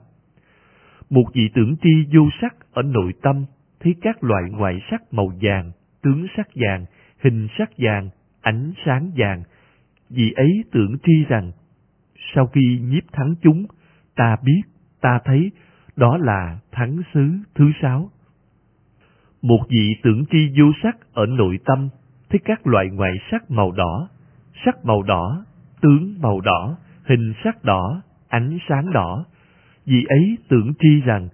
[1.09, 3.45] Một vị tưởng tri vô sắc ở nội tâm,
[3.79, 6.85] thấy các loại ngoại sắc màu vàng, tướng sắc vàng,
[7.23, 8.09] hình sắc vàng,
[8.45, 9.43] ánh sáng vàng,
[10.09, 11.51] vì ấy tưởng tri rằng,
[12.35, 13.65] sau khi nhiếp thắng chúng,
[14.15, 14.61] ta biết,
[15.01, 15.51] ta thấy,
[15.95, 18.09] đó là thắng xứ thứ sáu.
[19.41, 21.89] Một vị tưởng tri vô sắc ở nội tâm,
[22.29, 24.09] thấy các loại ngoại sắc màu đỏ,
[24.65, 25.45] sắc màu đỏ,
[25.81, 29.25] tướng màu đỏ, hình sắc đỏ, ánh sáng đỏ.
[29.85, 31.29] Vì ấy tưởng tri rằng,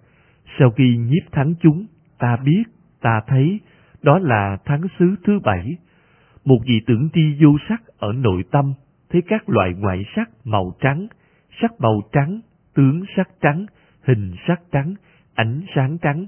[0.60, 1.86] sau khi nhiếp thắng chúng,
[2.20, 2.64] ta biết,
[3.02, 3.60] ta thấy,
[4.02, 5.78] đó là thắng xứ thứ bảy.
[6.46, 8.74] Một vị tưởng tri vô sắc ở nội tâm,
[9.10, 11.08] thấy các loại ngoại sắc màu trắng,
[11.62, 12.42] sắc màu trắng,
[12.74, 13.66] tướng sắc trắng,
[14.04, 14.96] hình sắc trắng,
[15.36, 16.26] ánh sáng trắng.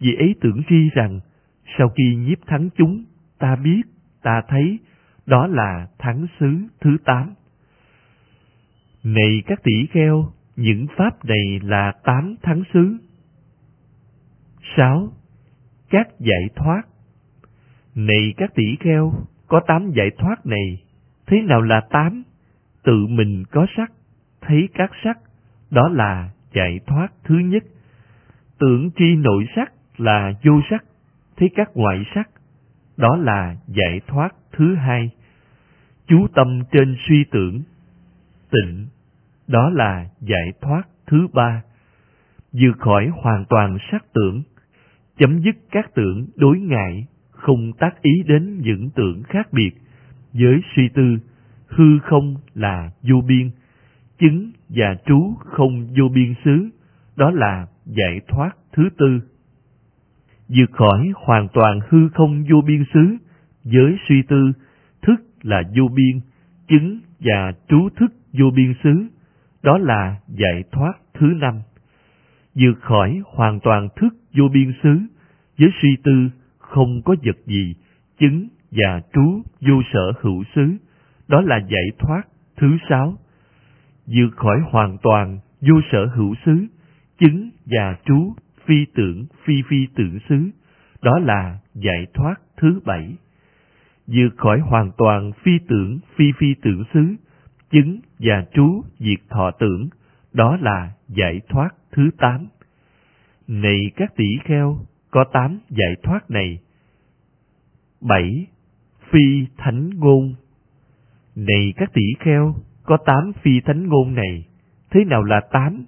[0.00, 1.20] Vì ấy tưởng tri rằng,
[1.78, 3.04] sau khi nhiếp thắng chúng,
[3.38, 3.82] ta biết,
[4.22, 4.78] ta thấy,
[5.26, 7.34] đó là thắng xứ thứ tám.
[9.04, 12.96] Này các tỷ kheo, những pháp này là tám thắng xứ.
[14.76, 15.12] sáu
[15.90, 16.82] Các giải thoát
[17.94, 19.12] Này các tỷ kheo,
[19.48, 20.82] có tám giải thoát này,
[21.26, 22.22] thế nào là tám?
[22.82, 23.92] Tự mình có sắc,
[24.40, 25.18] thấy các sắc,
[25.70, 27.62] đó là giải thoát thứ nhất.
[28.58, 30.84] Tưởng tri nội sắc là vô sắc,
[31.36, 32.28] thấy các ngoại sắc,
[32.96, 35.10] đó là giải thoát thứ hai.
[36.06, 37.62] Chú tâm trên suy tưởng,
[38.50, 38.86] tịnh,
[39.46, 41.62] đó là giải thoát thứ ba.
[42.52, 44.42] Vượt khỏi hoàn toàn sắc tưởng,
[45.18, 47.06] chấm dứt các tưởng đối ngại,
[47.44, 49.70] không tác ý đến những tưởng khác biệt,
[50.32, 51.18] với suy tư,
[51.66, 53.50] hư không là vô biên,
[54.18, 56.68] chứng và trú không vô biên xứ,
[57.16, 59.20] đó là giải thoát thứ tư.
[60.48, 63.16] Vượt khỏi hoàn toàn hư không vô biên xứ,
[63.64, 64.52] với suy tư,
[65.02, 66.20] thức là vô biên,
[66.68, 69.06] chứng và trú thức vô biên xứ,
[69.62, 71.54] đó là giải thoát thứ năm.
[72.54, 74.98] Vượt khỏi hoàn toàn thức vô biên xứ,
[75.58, 76.30] với suy tư
[76.74, 77.74] không có vật gì,
[78.18, 80.76] chứng và trú vô sở hữu xứ,
[81.28, 82.22] đó là giải thoát
[82.56, 83.18] thứ sáu.
[84.06, 86.66] Vượt khỏi hoàn toàn vô sở hữu xứ,
[87.18, 88.34] chứng và trú
[88.66, 90.50] phi tưởng phi phi tưởng xứ,
[91.02, 93.16] đó là giải thoát thứ bảy.
[94.06, 97.14] Vượt khỏi hoàn toàn phi tưởng phi phi tưởng xứ,
[97.70, 99.88] chứng và trú diệt thọ tưởng,
[100.32, 102.46] đó là giải thoát thứ tám.
[103.48, 104.78] Này các tỷ kheo,
[105.10, 106.58] có tám giải thoát này.
[108.08, 108.46] Bảy,
[109.10, 110.34] phi thánh ngôn.
[111.36, 114.46] Này các tỷ kheo, có tám phi thánh ngôn này.
[114.90, 115.84] Thế nào là tám?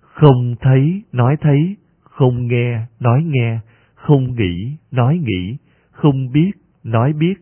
[0.00, 3.58] Không thấy, nói thấy, không nghe, nói nghe,
[3.94, 5.56] không nghĩ, nói nghĩ,
[5.90, 6.50] không biết,
[6.84, 7.34] nói biết,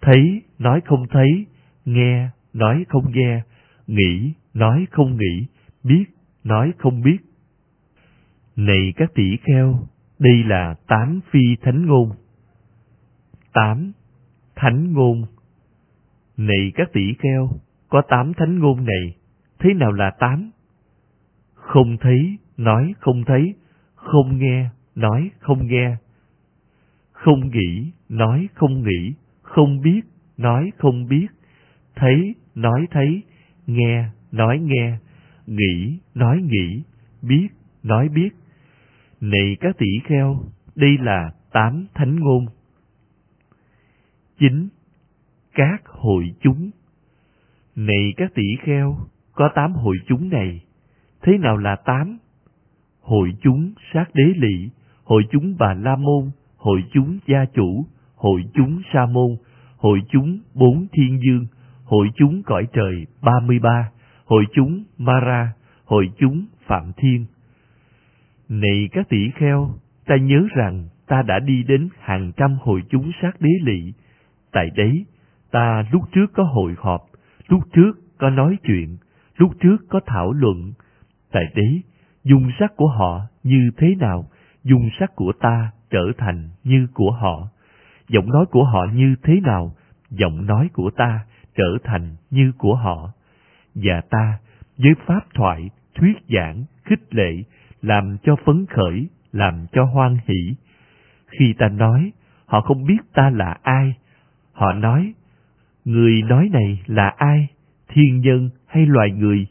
[0.00, 1.46] thấy, nói không thấy,
[1.84, 3.42] nghe, nói không nghe,
[3.86, 5.46] nghĩ, nói không nghĩ,
[5.84, 6.04] biết,
[6.44, 7.18] nói không biết.
[8.56, 9.78] Này các tỷ kheo,
[10.18, 12.10] đây là tám phi thánh ngôn.
[13.52, 13.92] Tám
[14.56, 15.24] thánh ngôn.
[16.36, 17.50] Này các tỷ kheo,
[17.88, 19.16] có tám thánh ngôn này,
[19.58, 20.50] thế nào là tám?
[21.54, 23.54] Không thấy, nói không thấy,
[23.94, 25.96] không nghe, nói không nghe.
[27.12, 30.00] Không nghĩ, nói không nghĩ, không biết,
[30.36, 31.26] nói không biết,
[31.96, 33.22] thấy, nói thấy,
[33.66, 34.98] nghe, nói nghe,
[35.46, 36.82] nghĩ, nói nghĩ,
[37.22, 37.48] biết,
[37.82, 38.30] nói biết.
[39.20, 42.46] Này các tỷ kheo, đây là tám thánh ngôn.
[44.40, 44.68] Chín,
[45.54, 46.70] các hội chúng.
[47.76, 48.96] Này các tỷ kheo,
[49.32, 50.60] có tám hội chúng này.
[51.22, 52.18] Thế nào là tám?
[53.00, 54.70] Hội chúng sát đế lỵ,
[55.04, 59.36] hội chúng bà la môn, hội chúng gia chủ, hội chúng sa môn,
[59.76, 61.46] hội chúng bốn thiên dương,
[61.84, 63.90] hội chúng cõi trời ba mươi ba,
[64.24, 65.52] hội chúng Mara,
[65.84, 67.26] hội chúng Phạm Thiên.
[68.48, 69.74] Này các tỷ kheo,
[70.06, 73.92] ta nhớ rằng ta đã đi đến hàng trăm hội chúng sát đế lỵ.
[74.52, 75.04] Tại đấy,
[75.50, 77.00] ta lúc trước có hội họp,
[77.48, 78.96] lúc trước có nói chuyện,
[79.36, 80.72] lúc trước có thảo luận.
[81.32, 81.82] Tại đấy,
[82.24, 84.24] dung sắc của họ như thế nào,
[84.64, 87.48] dung sắc của ta trở thành như của họ.
[88.08, 89.74] Giọng nói của họ như thế nào,
[90.10, 93.12] giọng nói của ta trở thành như của họ.
[93.74, 94.38] Và ta,
[94.78, 97.42] với pháp thoại, thuyết giảng, khích lệ,
[97.82, 100.54] làm cho phấn khởi, làm cho hoan hỷ.
[101.26, 102.12] Khi ta nói,
[102.46, 103.94] họ không biết ta là ai.
[104.60, 105.14] Họ nói,
[105.84, 107.48] người nói này là ai,
[107.88, 109.46] thiên nhân hay loài người?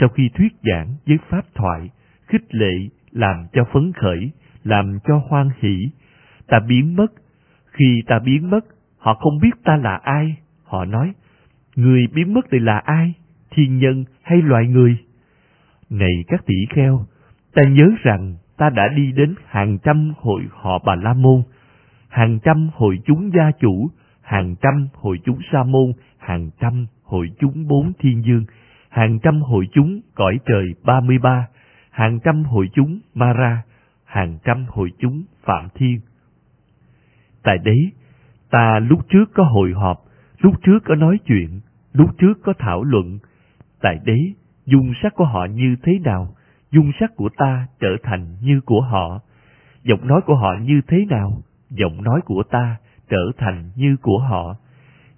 [0.00, 1.90] Sau khi thuyết giảng với pháp thoại,
[2.26, 4.30] khích lệ, làm cho phấn khởi,
[4.64, 5.90] làm cho hoan hỷ,
[6.46, 7.06] ta biến mất.
[7.66, 8.60] Khi ta biến mất,
[8.98, 10.36] họ không biết ta là ai.
[10.64, 11.12] Họ nói,
[11.76, 13.12] người biến mất này là ai,
[13.50, 14.96] thiên nhân hay loài người?
[15.90, 17.06] Này các tỷ kheo,
[17.54, 21.42] ta nhớ rằng ta đã đi đến hàng trăm hội họ Bà La Môn,
[22.08, 23.90] hàng trăm hội chúng gia chủ,
[24.26, 28.44] hàng trăm hội chúng Sa Môn, hàng trăm hội chúng bốn thiên dương,
[28.88, 31.48] hàng trăm hội chúng cõi trời ba mươi ba,
[31.90, 33.62] hàng trăm hội chúng Mara,
[34.04, 36.00] hàng trăm hội chúng Phạm Thiên.
[37.42, 37.92] Tại đấy,
[38.50, 39.98] ta lúc trước có hội họp,
[40.38, 41.60] lúc trước có nói chuyện,
[41.92, 43.18] lúc trước có thảo luận.
[43.80, 44.34] Tại đấy,
[44.64, 46.34] dung sắc của họ như thế nào,
[46.70, 49.20] dung sắc của ta trở thành như của họ.
[49.82, 52.76] Giọng nói của họ như thế nào, giọng nói của ta
[53.08, 54.56] trở thành như của họ.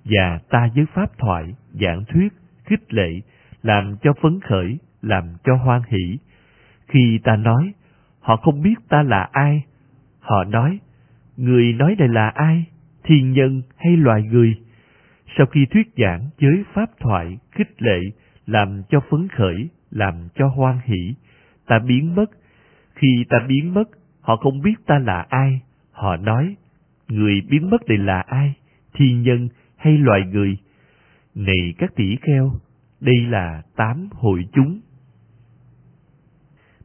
[0.05, 2.33] Và ta với pháp thoại, giảng thuyết,
[2.65, 3.21] khích lệ,
[3.63, 6.19] làm cho phấn khởi, làm cho hoan hỷ.
[6.87, 7.73] Khi ta nói,
[8.21, 9.65] họ không biết ta là ai.
[10.21, 10.79] Họ nói,
[11.37, 12.65] người nói này là ai,
[13.05, 14.55] thiên nhân hay loài người?
[15.37, 18.01] Sau khi thuyết giảng với pháp thoại, khích lệ,
[18.47, 21.15] làm cho phấn khởi, làm cho hoan hỷ,
[21.67, 22.27] ta biến mất.
[22.95, 23.85] Khi ta biến mất,
[24.21, 25.61] họ không biết ta là ai.
[25.93, 26.57] Họ nói,
[27.09, 28.55] người biến mất này là ai,
[28.95, 30.57] thiên nhân hay loài người?
[31.35, 32.53] Này các tỷ kheo,
[33.01, 34.81] đây là tám hội chúng.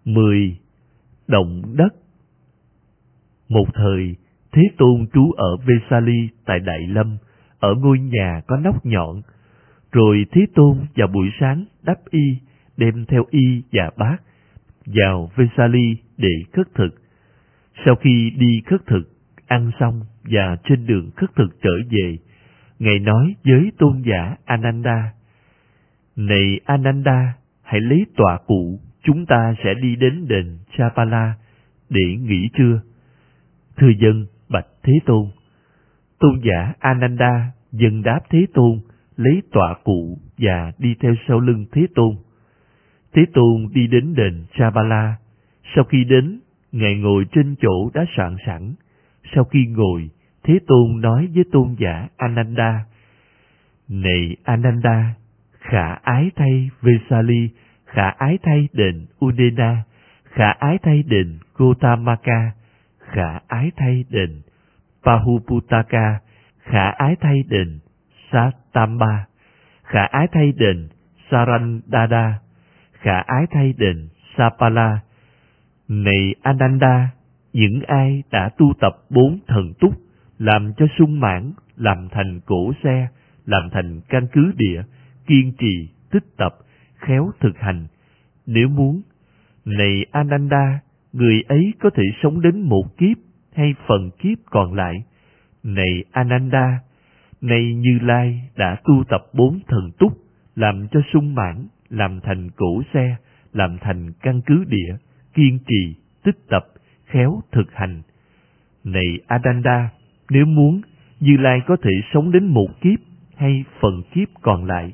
[0.06, 0.58] mười
[1.28, 1.94] Động đất
[3.50, 4.16] Một thời,
[4.52, 7.18] Thế Tôn trú ở Vesali tại Đại Lâm,
[7.60, 9.22] ở ngôi nhà có nóc nhọn.
[9.92, 12.38] Rồi Thế Tôn vào buổi sáng đắp y,
[12.78, 14.18] đem theo y và bát,
[14.86, 16.90] vào Vesali để khất thực.
[17.86, 19.04] Sau khi đi khất thực,
[19.48, 22.18] ăn xong và trên đường khất thực trở về,
[22.80, 25.14] Ngài nói với tôn giả Ananda,
[26.16, 31.34] Này Ananda, hãy lấy tọa cụ, chúng ta sẽ đi đến đền Chapala
[31.90, 32.82] để nghỉ trưa.
[33.78, 35.28] Thưa dân, bạch Thế Tôn.
[36.20, 38.80] Tôn giả Ananda dân đáp Thế Tôn,
[39.18, 42.16] lấy tọa cụ và đi theo sau lưng Thế Tôn.
[43.14, 45.16] Thế Tôn đi đến đền Chapala.
[45.76, 46.40] Sau khi đến,
[46.72, 48.74] Ngài ngồi trên chỗ đã soạn sẵn.
[49.36, 50.10] Sau khi ngồi,
[50.44, 52.86] Thế Tôn nói với tôn giả Ananda,
[53.88, 55.14] Này Ananda,
[55.60, 57.50] khả ái thay Vesali,
[57.86, 59.84] khả ái thay đền Udena,
[60.24, 62.52] khả ái thay đền Gotamaka,
[63.00, 64.42] khả ái thay đền
[65.04, 66.20] Pahuputaka,
[66.60, 67.80] khả ái thay đền
[68.32, 69.26] Satamba,
[69.84, 70.88] khả ái thay đền
[71.32, 72.40] Sarandada,
[72.94, 75.00] khả ái thay đền Sapala.
[75.88, 77.10] Này Ananda,
[77.54, 79.94] những ai đã tu tập bốn thần túc,
[80.44, 83.08] làm cho sung mãn, làm thành cổ xe,
[83.46, 84.84] làm thành căn cứ địa,
[85.28, 86.56] kiên trì, tích tập,
[86.96, 87.88] khéo thực hành.
[88.46, 89.02] Nếu muốn,
[89.66, 90.80] này Ananda,
[91.14, 93.18] người ấy có thể sống đến một kiếp
[93.54, 94.96] hay phần kiếp còn lại.
[95.64, 96.80] Này Ananda,
[97.42, 100.14] này Như Lai đã tu tập bốn thần túc,
[100.56, 103.16] làm cho sung mãn, làm thành cổ xe,
[103.54, 104.96] làm thành căn cứ địa,
[105.34, 106.66] kiên trì, tích tập,
[107.06, 108.02] khéo thực hành.
[108.84, 109.90] Này Adanda,
[110.30, 110.82] nếu muốn,
[111.20, 113.00] Như Lai có thể sống đến một kiếp
[113.36, 114.94] hay phần kiếp còn lại.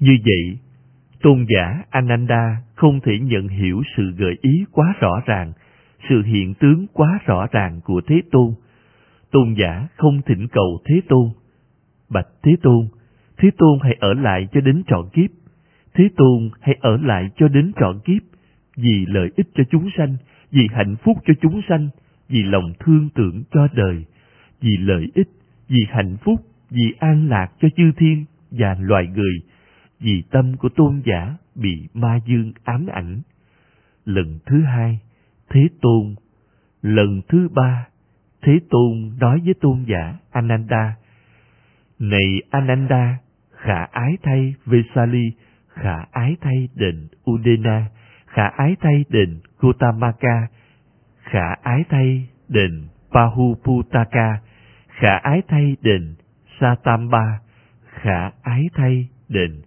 [0.00, 0.58] Như vậy,
[1.22, 5.52] tôn giả Ananda không thể nhận hiểu sự gợi ý quá rõ ràng,
[6.08, 8.54] sự hiện tướng quá rõ ràng của Thế Tôn.
[9.30, 11.28] Tôn giả không thỉnh cầu Thế Tôn.
[12.10, 12.88] Bạch Thế Tôn,
[13.38, 15.30] Thế Tôn hãy ở lại cho đến trọn kiếp.
[15.94, 18.22] Thế Tôn hãy ở lại cho đến trọn kiếp,
[18.76, 20.16] vì lợi ích cho chúng sanh,
[20.50, 21.88] vì hạnh phúc cho chúng sanh,
[22.32, 24.04] vì lòng thương tưởng cho đời,
[24.60, 25.28] vì lợi ích,
[25.68, 29.34] vì hạnh phúc, vì an lạc cho chư thiên và loài người,
[30.00, 33.20] vì tâm của tôn giả bị ma dương ám ảnh.
[34.04, 34.98] Lần thứ hai,
[35.50, 36.14] Thế Tôn.
[36.82, 37.86] Lần thứ ba,
[38.42, 40.96] Thế Tôn nói với tôn giả Ananda,
[41.98, 43.18] Này Ananda,
[43.50, 45.32] khả ái thay Vesali,
[45.68, 47.86] khả ái thay đền Udena,
[48.26, 50.48] khả ái thay đền Gotamaka,
[51.32, 54.40] khả ái thay đền Pahuputaka,
[54.88, 56.14] khả ái thay đền
[56.60, 57.40] Satamba,
[57.84, 59.62] khả ái thay đền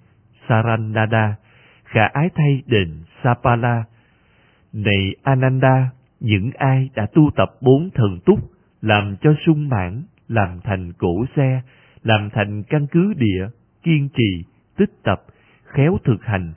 [0.50, 1.36] Sarannada,
[1.84, 2.90] khả ái thay đền
[3.24, 3.84] Sapala.
[4.74, 5.90] Này Ananda,
[6.20, 8.40] những ai đã tu tập bốn thần túc,
[8.82, 11.62] làm cho sung mãn, làm thành cổ xe,
[12.04, 13.48] làm thành căn cứ địa,
[13.84, 14.44] kiên trì,
[14.78, 15.22] tích tập,
[15.64, 16.54] khéo thực hành.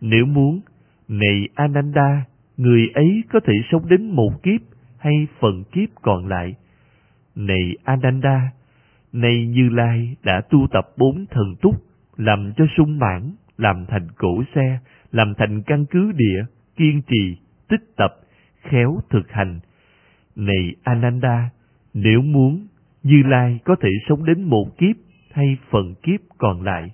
[0.00, 0.60] Nếu muốn,
[1.08, 2.24] này Ananda,
[2.60, 4.60] người ấy có thể sống đến một kiếp
[4.98, 6.54] hay phần kiếp còn lại.
[7.36, 8.52] Này Ananda,
[9.12, 11.74] này Như Lai đã tu tập bốn thần túc,
[12.16, 14.78] làm cho sung mãn, làm thành cổ xe,
[15.12, 16.44] làm thành căn cứ địa,
[16.76, 17.36] kiên trì,
[17.68, 18.14] tích tập,
[18.62, 19.60] khéo thực hành.
[20.36, 21.50] Này Ananda,
[21.94, 22.66] nếu muốn,
[23.02, 24.96] Như Lai có thể sống đến một kiếp
[25.32, 26.90] hay phần kiếp còn lại.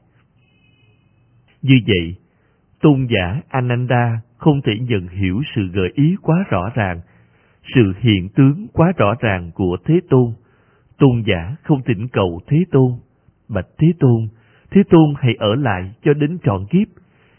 [1.63, 2.17] Như vậy,
[2.81, 7.01] tôn giả Ananda không thể nhận hiểu sự gợi ý quá rõ ràng,
[7.75, 10.33] sự hiện tướng quá rõ ràng của Thế Tôn.
[10.99, 12.93] Tôn giả không thỉnh cầu Thế Tôn.
[13.49, 14.29] Bạch Thế Tôn,
[14.71, 16.89] Thế Tôn hãy ở lại cho đến trọn kiếp.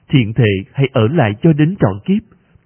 [0.10, 2.24] Thiện thệ hãy ở lại cho đến trọn kiếp.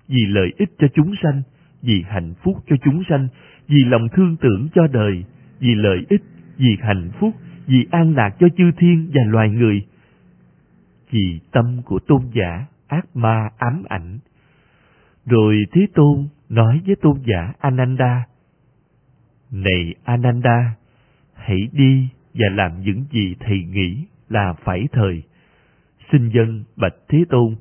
[0.08, 1.42] Vì lợi ích cho chúng sanh,
[1.82, 3.28] vì hạnh phúc cho chúng sanh,
[3.68, 5.24] vì lòng thương tưởng cho đời,
[5.60, 6.22] vì lợi ích,
[6.58, 7.34] vì hạnh phúc,
[7.68, 9.86] vì an lạc cho chư thiên và loài người.
[11.12, 14.20] Vì tâm của tôn giả ác ma ám ảnh.
[15.26, 18.26] Rồi Thế Tôn nói với tôn giả Ananda,
[19.52, 20.76] Này Ananda,
[21.34, 25.24] hãy đi và làm những gì thầy nghĩ là phải thời.
[26.12, 27.56] Xin dân bạch Thế Tôn.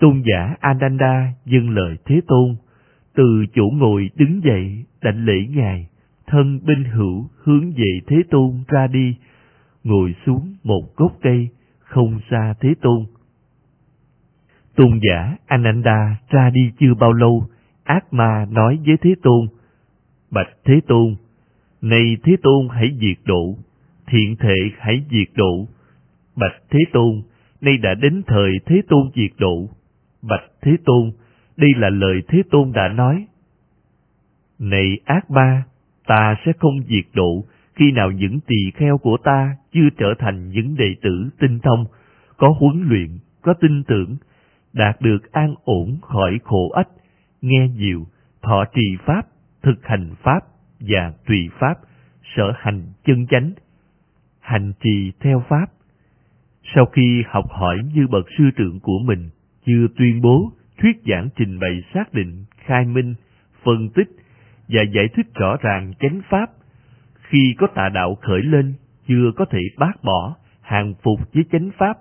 [0.00, 2.56] Tôn giả Ananda dâng lời Thế Tôn,
[3.14, 5.88] từ chỗ ngồi đứng dậy đảnh lễ ngài,
[6.26, 9.16] thân binh hữu hướng về Thế Tôn ra đi,
[9.84, 13.04] ngồi xuống một gốc cây không xa Thế Tôn.
[14.76, 17.46] Tôn giả Ananda ra đi chưa bao lâu,
[17.84, 19.46] ác ma nói với Thế Tôn,
[20.30, 21.14] Bạch Thế Tôn,
[21.82, 23.56] này Thế Tôn hãy diệt độ,
[24.06, 25.68] thiện thệ hãy diệt độ.
[26.36, 27.22] Bạch Thế Tôn,
[27.60, 29.68] nay đã đến thời Thế Tôn diệt độ.
[30.22, 31.10] Bạch Thế Tôn,
[31.56, 33.26] đây là lời Thế Tôn đã nói.
[34.58, 35.62] Này ác ma,
[36.06, 37.44] ta sẽ không diệt độ
[37.74, 41.84] khi nào những tỳ kheo của ta chưa trở thành những đệ tử tinh thông,
[42.36, 44.16] có huấn luyện, có tin tưởng,
[44.74, 46.88] đạt được an ổn khỏi khổ ách,
[47.42, 48.06] nghe nhiều,
[48.42, 49.22] thọ trì pháp,
[49.62, 50.40] thực hành pháp
[50.80, 51.74] và tùy pháp,
[52.36, 53.52] sở hành chân chánh,
[54.40, 55.66] hành trì theo pháp.
[56.74, 59.30] Sau khi học hỏi như bậc sư trưởng của mình,
[59.66, 63.14] chưa tuyên bố, thuyết giảng trình bày xác định, khai minh,
[63.64, 64.08] phân tích
[64.68, 66.50] và giải thích rõ ràng chánh pháp.
[67.14, 68.74] Khi có tà đạo khởi lên,
[69.08, 71.98] chưa có thể bác bỏ, hàng phục với chánh pháp,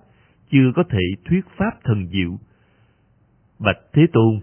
[0.52, 2.38] chưa có thể thuyết pháp thần diệu.
[3.64, 4.40] Bạch Thế Tôn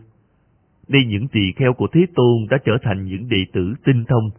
[0.88, 4.30] Đây những tỳ kheo của Thế Tôn đã trở thành những đệ tử tinh thông,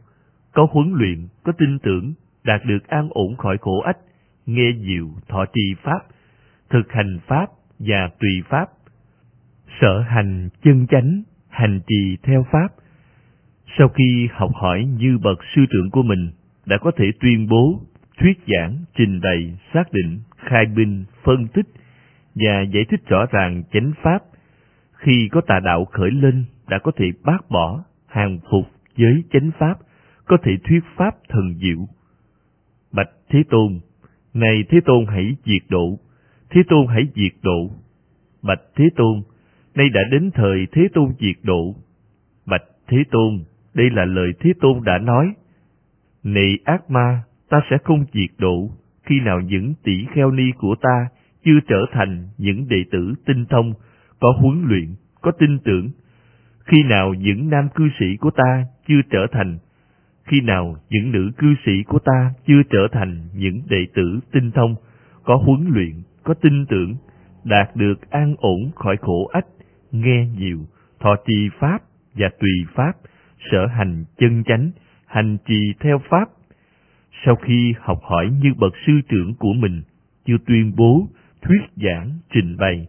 [0.54, 2.14] có huấn luyện, có tin tưởng,
[2.44, 3.98] đạt được an ổn khỏi khổ ách,
[4.46, 6.00] nghe diệu, thọ trì pháp,
[6.70, 7.46] thực hành pháp
[7.80, 8.66] và tùy pháp,
[9.82, 12.68] sở hành chân chánh, hành trì theo pháp.
[13.78, 16.32] Sau khi học hỏi như bậc sư trưởng của mình,
[16.66, 17.82] đã có thể tuyên bố,
[18.18, 21.66] thuyết giảng, trình bày, xác định, khai binh, phân tích
[22.36, 24.20] và giải thích rõ ràng chánh pháp.
[25.02, 29.52] Khi có tà đạo khởi lên, đã có thể bác bỏ, hàng phục với chánh
[29.60, 29.80] pháp,
[30.26, 31.88] có thể thuyết pháp thần diệu.
[32.92, 33.80] Bạch Thế Tôn,
[34.34, 36.00] này Thế Tôn hãy diệt độ,
[36.50, 37.72] Thế Tôn hãy diệt độ.
[38.42, 39.22] Bạch Thế Tôn,
[39.76, 41.76] nay đã đến thời Thế Tôn diệt độ.
[42.46, 43.44] Bạch Thế Tôn,
[43.74, 45.34] đây là lời Thế Tôn đã nói.
[46.24, 48.70] Này ác ma, ta sẽ không diệt độ,
[49.04, 51.08] khi nào những tỷ kheo ni của ta
[51.46, 53.74] chưa trở thành những đệ tử tinh thông,
[54.22, 55.90] có huấn luyện, có tin tưởng.
[56.66, 59.58] Khi nào những nam cư sĩ của ta chưa trở thành,
[60.24, 64.52] khi nào những nữ cư sĩ của ta chưa trở thành những đệ tử tinh
[64.52, 64.76] thông,
[65.24, 65.94] có huấn luyện,
[66.24, 66.96] có tin tưởng,
[67.44, 69.46] đạt được an ổn khỏi khổ ách,
[69.92, 70.60] nghe nhiều,
[71.00, 71.78] thọ trì pháp
[72.14, 72.92] và tùy pháp,
[73.52, 74.72] sở hành chân chánh,
[75.06, 76.30] hành trì theo pháp.
[77.26, 79.82] Sau khi học hỏi như bậc sư trưởng của mình,
[80.26, 81.08] chưa tuyên bố,
[81.42, 82.88] thuyết giảng, trình bày,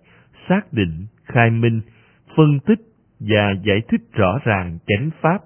[0.49, 1.81] xác định, khai minh,
[2.37, 2.81] phân tích
[3.21, 5.39] và giải thích rõ ràng chánh pháp.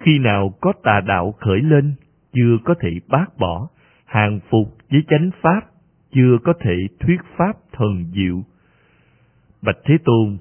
[0.00, 1.94] Khi nào có tà đạo khởi lên,
[2.32, 3.68] chưa có thể bác bỏ,
[4.06, 5.60] hàng phục với chánh pháp,
[6.14, 8.42] chưa có thể thuyết pháp thần diệu.
[9.62, 10.38] Bạch Thế Tôn,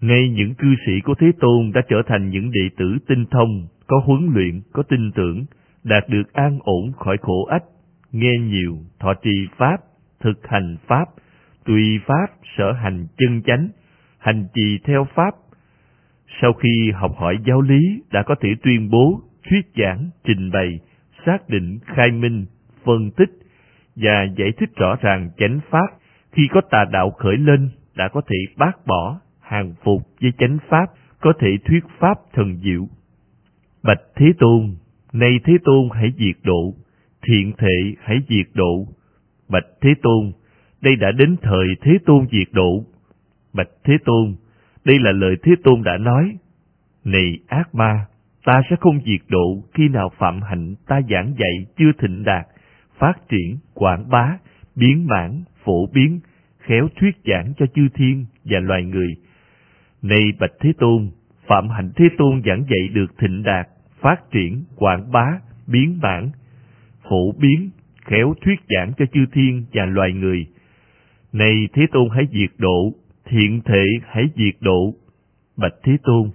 [0.00, 3.66] ngay những cư sĩ của Thế Tôn đã trở thành những đệ tử tinh thông,
[3.86, 5.44] có huấn luyện, có tin tưởng,
[5.84, 7.64] đạt được an ổn khỏi khổ ách,
[8.12, 9.76] nghe nhiều, thọ trì pháp,
[10.20, 11.04] thực hành pháp,
[11.64, 12.26] tùy pháp,
[12.56, 13.68] sở hành chân chánh,
[14.22, 15.34] hành trì theo pháp.
[16.40, 19.20] Sau khi học hỏi giáo lý, đã có thể tuyên bố,
[19.50, 20.80] thuyết giảng, trình bày,
[21.26, 22.46] xác định, khai minh,
[22.84, 23.30] phân tích
[23.96, 25.86] và giải thích rõ ràng chánh pháp.
[26.32, 30.58] Khi có tà đạo khởi lên, đã có thể bác bỏ, hàng phục với chánh
[30.68, 30.86] pháp,
[31.20, 32.88] có thể thuyết pháp thần diệu.
[33.82, 34.76] Bạch Thế Tôn,
[35.12, 36.74] nay Thế Tôn hãy diệt độ,
[37.22, 38.86] thiện thệ hãy diệt độ.
[39.48, 40.32] Bạch Thế Tôn,
[40.80, 42.84] đây đã đến thời Thế Tôn diệt độ.
[43.52, 44.34] Bạch Thế Tôn,
[44.84, 46.36] đây là lời Thế Tôn đã nói.
[47.04, 48.06] Này ác ma,
[48.44, 52.46] ta sẽ không diệt độ khi nào phạm hạnh ta giảng dạy chưa thịnh đạt,
[52.98, 54.38] phát triển, quảng bá,
[54.76, 56.20] biến mãn, phổ biến,
[56.58, 59.08] khéo thuyết giảng cho chư thiên và loài người.
[60.02, 61.10] Này Bạch Thế Tôn,
[61.46, 63.68] Phạm Hạnh Thế Tôn giảng dạy được thịnh đạt,
[64.00, 65.26] phát triển, quảng bá,
[65.66, 66.30] biến bản,
[67.08, 67.70] phổ biến,
[68.04, 70.46] khéo thuyết giảng cho chư thiên và loài người.
[71.32, 72.92] Này Thế Tôn hãy diệt độ,
[73.32, 74.94] thiện thể hãy diệt độ.
[75.56, 76.30] Bạch Thế Tôn,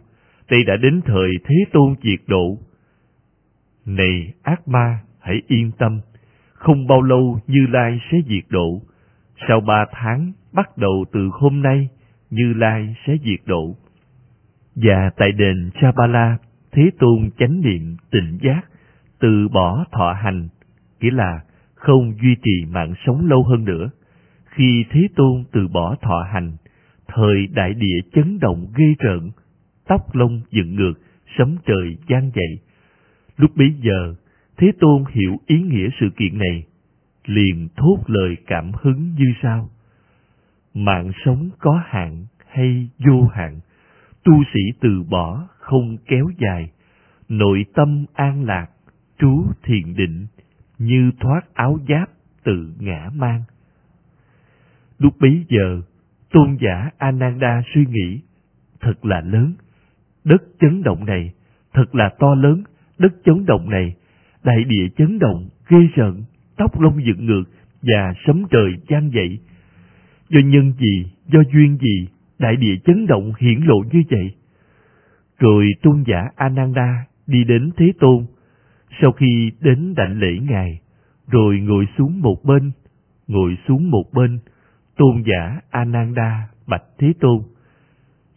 [0.47, 2.57] Tây đã đến thời Thế Tôn diệt độ.
[3.85, 5.99] Này ác ma, hãy yên tâm,
[6.53, 8.81] không bao lâu Như Lai sẽ diệt độ.
[9.47, 11.89] Sau ba tháng, bắt đầu từ hôm nay,
[12.29, 13.75] Như Lai sẽ diệt độ.
[14.75, 16.37] Và tại đền Chabala,
[16.71, 18.61] Thế Tôn chánh niệm tỉnh giác,
[19.19, 20.47] từ bỏ thọ hành,
[20.99, 21.41] nghĩa là
[21.75, 23.89] không duy trì mạng sống lâu hơn nữa.
[24.45, 26.57] Khi Thế Tôn từ bỏ thọ hành,
[27.17, 29.29] thời đại địa chấn động ghê rợn,
[29.87, 30.93] tóc lông dựng ngược,
[31.37, 32.59] sấm trời gian dậy.
[33.37, 34.15] Lúc bấy giờ,
[34.57, 36.63] Thế Tôn hiểu ý nghĩa sự kiện này,
[37.25, 39.69] liền thốt lời cảm hứng như sau.
[40.73, 43.59] Mạng sống có hạn hay vô hạn,
[44.23, 46.71] tu sĩ từ bỏ không kéo dài,
[47.29, 48.67] nội tâm an lạc,
[49.19, 50.27] trú thiền định,
[50.77, 52.09] như thoát áo giáp
[52.43, 53.43] tự ngã mang.
[54.99, 55.81] Lúc bấy giờ,
[56.31, 58.21] tôn giả Ananda suy nghĩ,
[58.81, 59.53] thật là lớn,
[60.23, 61.33] đất chấn động này,
[61.73, 62.63] thật là to lớn,
[62.97, 63.95] đất chấn động này,
[64.43, 66.23] đại địa chấn động, ghê rợn,
[66.57, 67.43] tóc lông dựng ngược
[67.81, 69.39] và sấm trời gian dậy.
[70.29, 72.07] Do nhân gì, do duyên gì,
[72.39, 74.35] đại địa chấn động hiển lộ như vậy?
[75.39, 78.25] Rồi tôn giả Ananda đi đến Thế Tôn.
[79.01, 80.79] Sau khi đến đảnh lễ Ngài,
[81.27, 82.71] rồi ngồi xuống một bên,
[83.27, 84.39] ngồi xuống một bên,
[84.97, 87.41] tôn giả Ananda bạch Thế Tôn.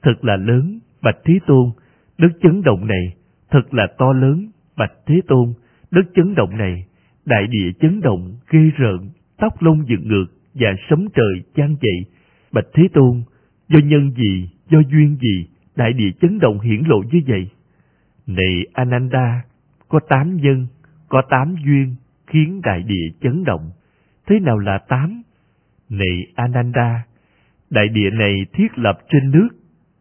[0.03, 1.71] Thật là lớn, bạch Thế Tôn,
[2.19, 3.17] đất chấn động này,
[3.51, 5.53] thật là to lớn, bạch Thế Tôn,
[5.91, 6.87] đất chấn động này,
[7.25, 12.05] đại địa chấn động, ghê rợn, tóc lông dựng ngược và sấm trời chan dậy.
[12.53, 13.23] Bạch Thế Tôn,
[13.71, 15.47] Do nhân gì, do duyên gì,
[15.77, 17.51] đại địa chấn động hiển lộ như vậy?
[18.27, 19.43] Này Ananda,
[19.89, 20.67] có tám nhân,
[21.09, 21.95] có tám duyên
[22.27, 23.71] khiến đại địa chấn động.
[24.27, 25.23] Thế nào là tám?
[25.91, 27.05] Này Ananda,
[27.71, 29.49] đại địa này thiết lập trên nước,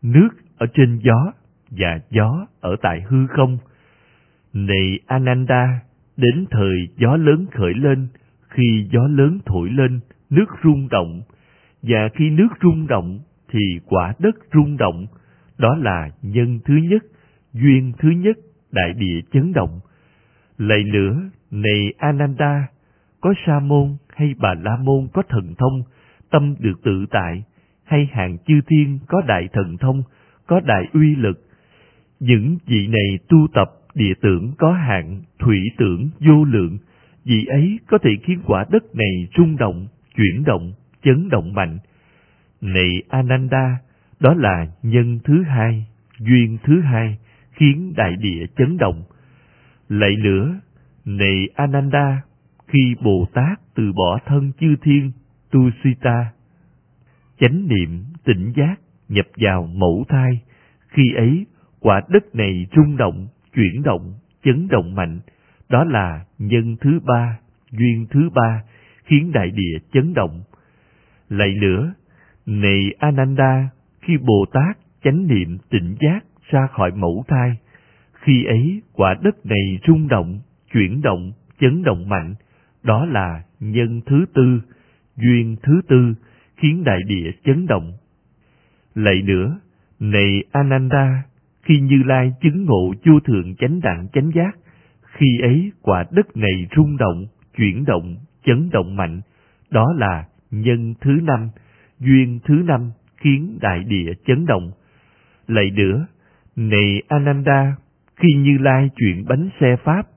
[0.01, 1.31] nước ở trên gió,
[1.71, 3.57] và gió ở tại hư không.
[4.53, 5.79] Này Ananda,
[6.17, 8.07] đến thời gió lớn khởi lên,
[8.49, 11.21] khi gió lớn thổi lên, nước rung động,
[11.81, 13.19] và khi nước rung động
[13.51, 15.05] thì quả đất rung động,
[15.57, 17.03] đó là nhân thứ nhất,
[17.53, 18.37] duyên thứ nhất,
[18.71, 19.79] đại địa chấn động.
[20.57, 22.67] Lại nữa, này Ananda,
[23.21, 25.83] có sa môn hay bà la môn có thần thông,
[26.31, 27.43] tâm được tự tại,
[27.83, 30.03] hay hàng chư thiên có đại thần thông,
[30.47, 31.41] có đại uy lực.
[32.19, 36.77] Những vị này tu tập địa tưởng có hạn, thủy tưởng vô lượng,
[37.25, 41.77] vị ấy có thể khiến quả đất này rung động, chuyển động, chấn động mạnh.
[42.61, 43.77] Này Ananda,
[44.19, 45.85] đó là nhân thứ hai,
[46.19, 47.17] duyên thứ hai,
[47.51, 49.03] khiến đại địa chấn động.
[49.89, 50.59] Lại nữa,
[51.05, 52.21] này Ananda,
[52.69, 55.11] khi Bồ Tát từ bỏ thân chư thiên,
[55.51, 56.31] tu sita,
[57.39, 58.75] chánh niệm, tỉnh giác,
[59.09, 60.41] nhập vào mẫu thai,
[60.87, 61.45] khi ấy
[61.79, 64.13] quả đất này rung động, chuyển động,
[64.43, 65.19] chấn động mạnh,
[65.69, 67.39] đó là nhân thứ ba,
[67.71, 68.63] duyên thứ ba,
[69.03, 70.43] khiến đại địa chấn động.
[71.29, 71.93] Lại nữa,
[72.45, 73.69] này Ananda,
[74.01, 77.57] khi Bồ Tát chánh niệm tỉnh giác ra khỏi mẫu thai,
[78.13, 80.39] khi ấy quả đất này rung động,
[80.73, 82.35] chuyển động, chấn động mạnh,
[82.83, 84.61] đó là nhân thứ tư,
[85.17, 86.13] duyên thứ tư,
[86.57, 87.93] khiến đại địa chấn động.
[88.95, 89.59] Lại nữa,
[89.99, 91.23] này Ananda,
[91.63, 94.57] khi Như Lai chứng ngộ vô thượng chánh đẳng chánh giác,
[95.01, 97.25] khi ấy quả đất này rung động,
[97.57, 98.15] chuyển động,
[98.45, 99.21] chấn động mạnh,
[99.69, 101.49] đó là nhân thứ năm,
[101.99, 104.71] duyên thứ năm khiến đại địa chấn động.
[105.47, 106.07] Lại nữa,
[106.55, 107.75] này Ananda,
[108.15, 110.07] khi Như Lai chuyển bánh xe Pháp,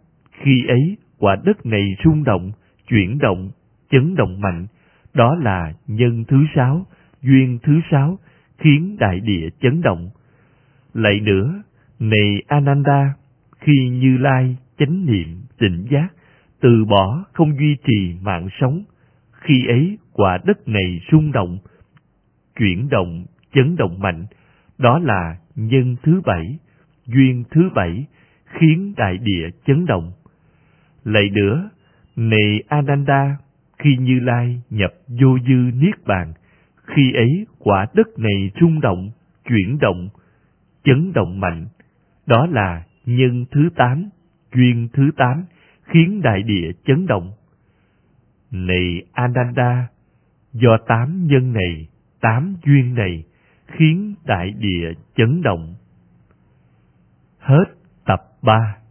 [0.42, 2.52] khi ấy quả đất này rung động,
[2.88, 3.50] chuyển động,
[3.90, 4.66] chấn động mạnh,
[5.14, 6.86] đó là nhân thứ sáu,
[7.22, 8.18] duyên thứ sáu,
[8.58, 10.10] khiến đại địa chấn động.
[10.94, 11.62] Lại nữa,
[12.00, 13.14] này Ananda,
[13.60, 16.08] khi Như Lai chánh niệm tỉnh giác,
[16.60, 18.84] từ bỏ không duy trì mạng sống,
[19.32, 21.58] khi ấy quả đất này rung động,
[22.58, 24.26] chuyển động, chấn động mạnh,
[24.78, 26.58] đó là nhân thứ bảy,
[27.06, 28.06] duyên thứ bảy,
[28.46, 30.12] khiến đại địa chấn động.
[31.04, 31.70] Lại nữa,
[32.16, 33.36] này Ananda,
[33.78, 36.32] khi Như Lai nhập vô dư niết bàn,
[36.84, 39.10] khi ấy quả đất này rung động,
[39.48, 40.08] chuyển động,
[40.84, 41.66] chấn động mạnh,
[42.26, 44.08] đó là nhân thứ tám,
[44.54, 45.44] duyên thứ tám,
[45.84, 47.32] khiến đại địa chấn động.
[48.50, 49.88] Này Ananda,
[50.52, 51.88] do tám nhân này,
[52.20, 53.24] tám duyên này,
[53.66, 55.74] khiến đại địa chấn động.
[57.38, 57.64] Hết
[58.04, 58.81] tập ba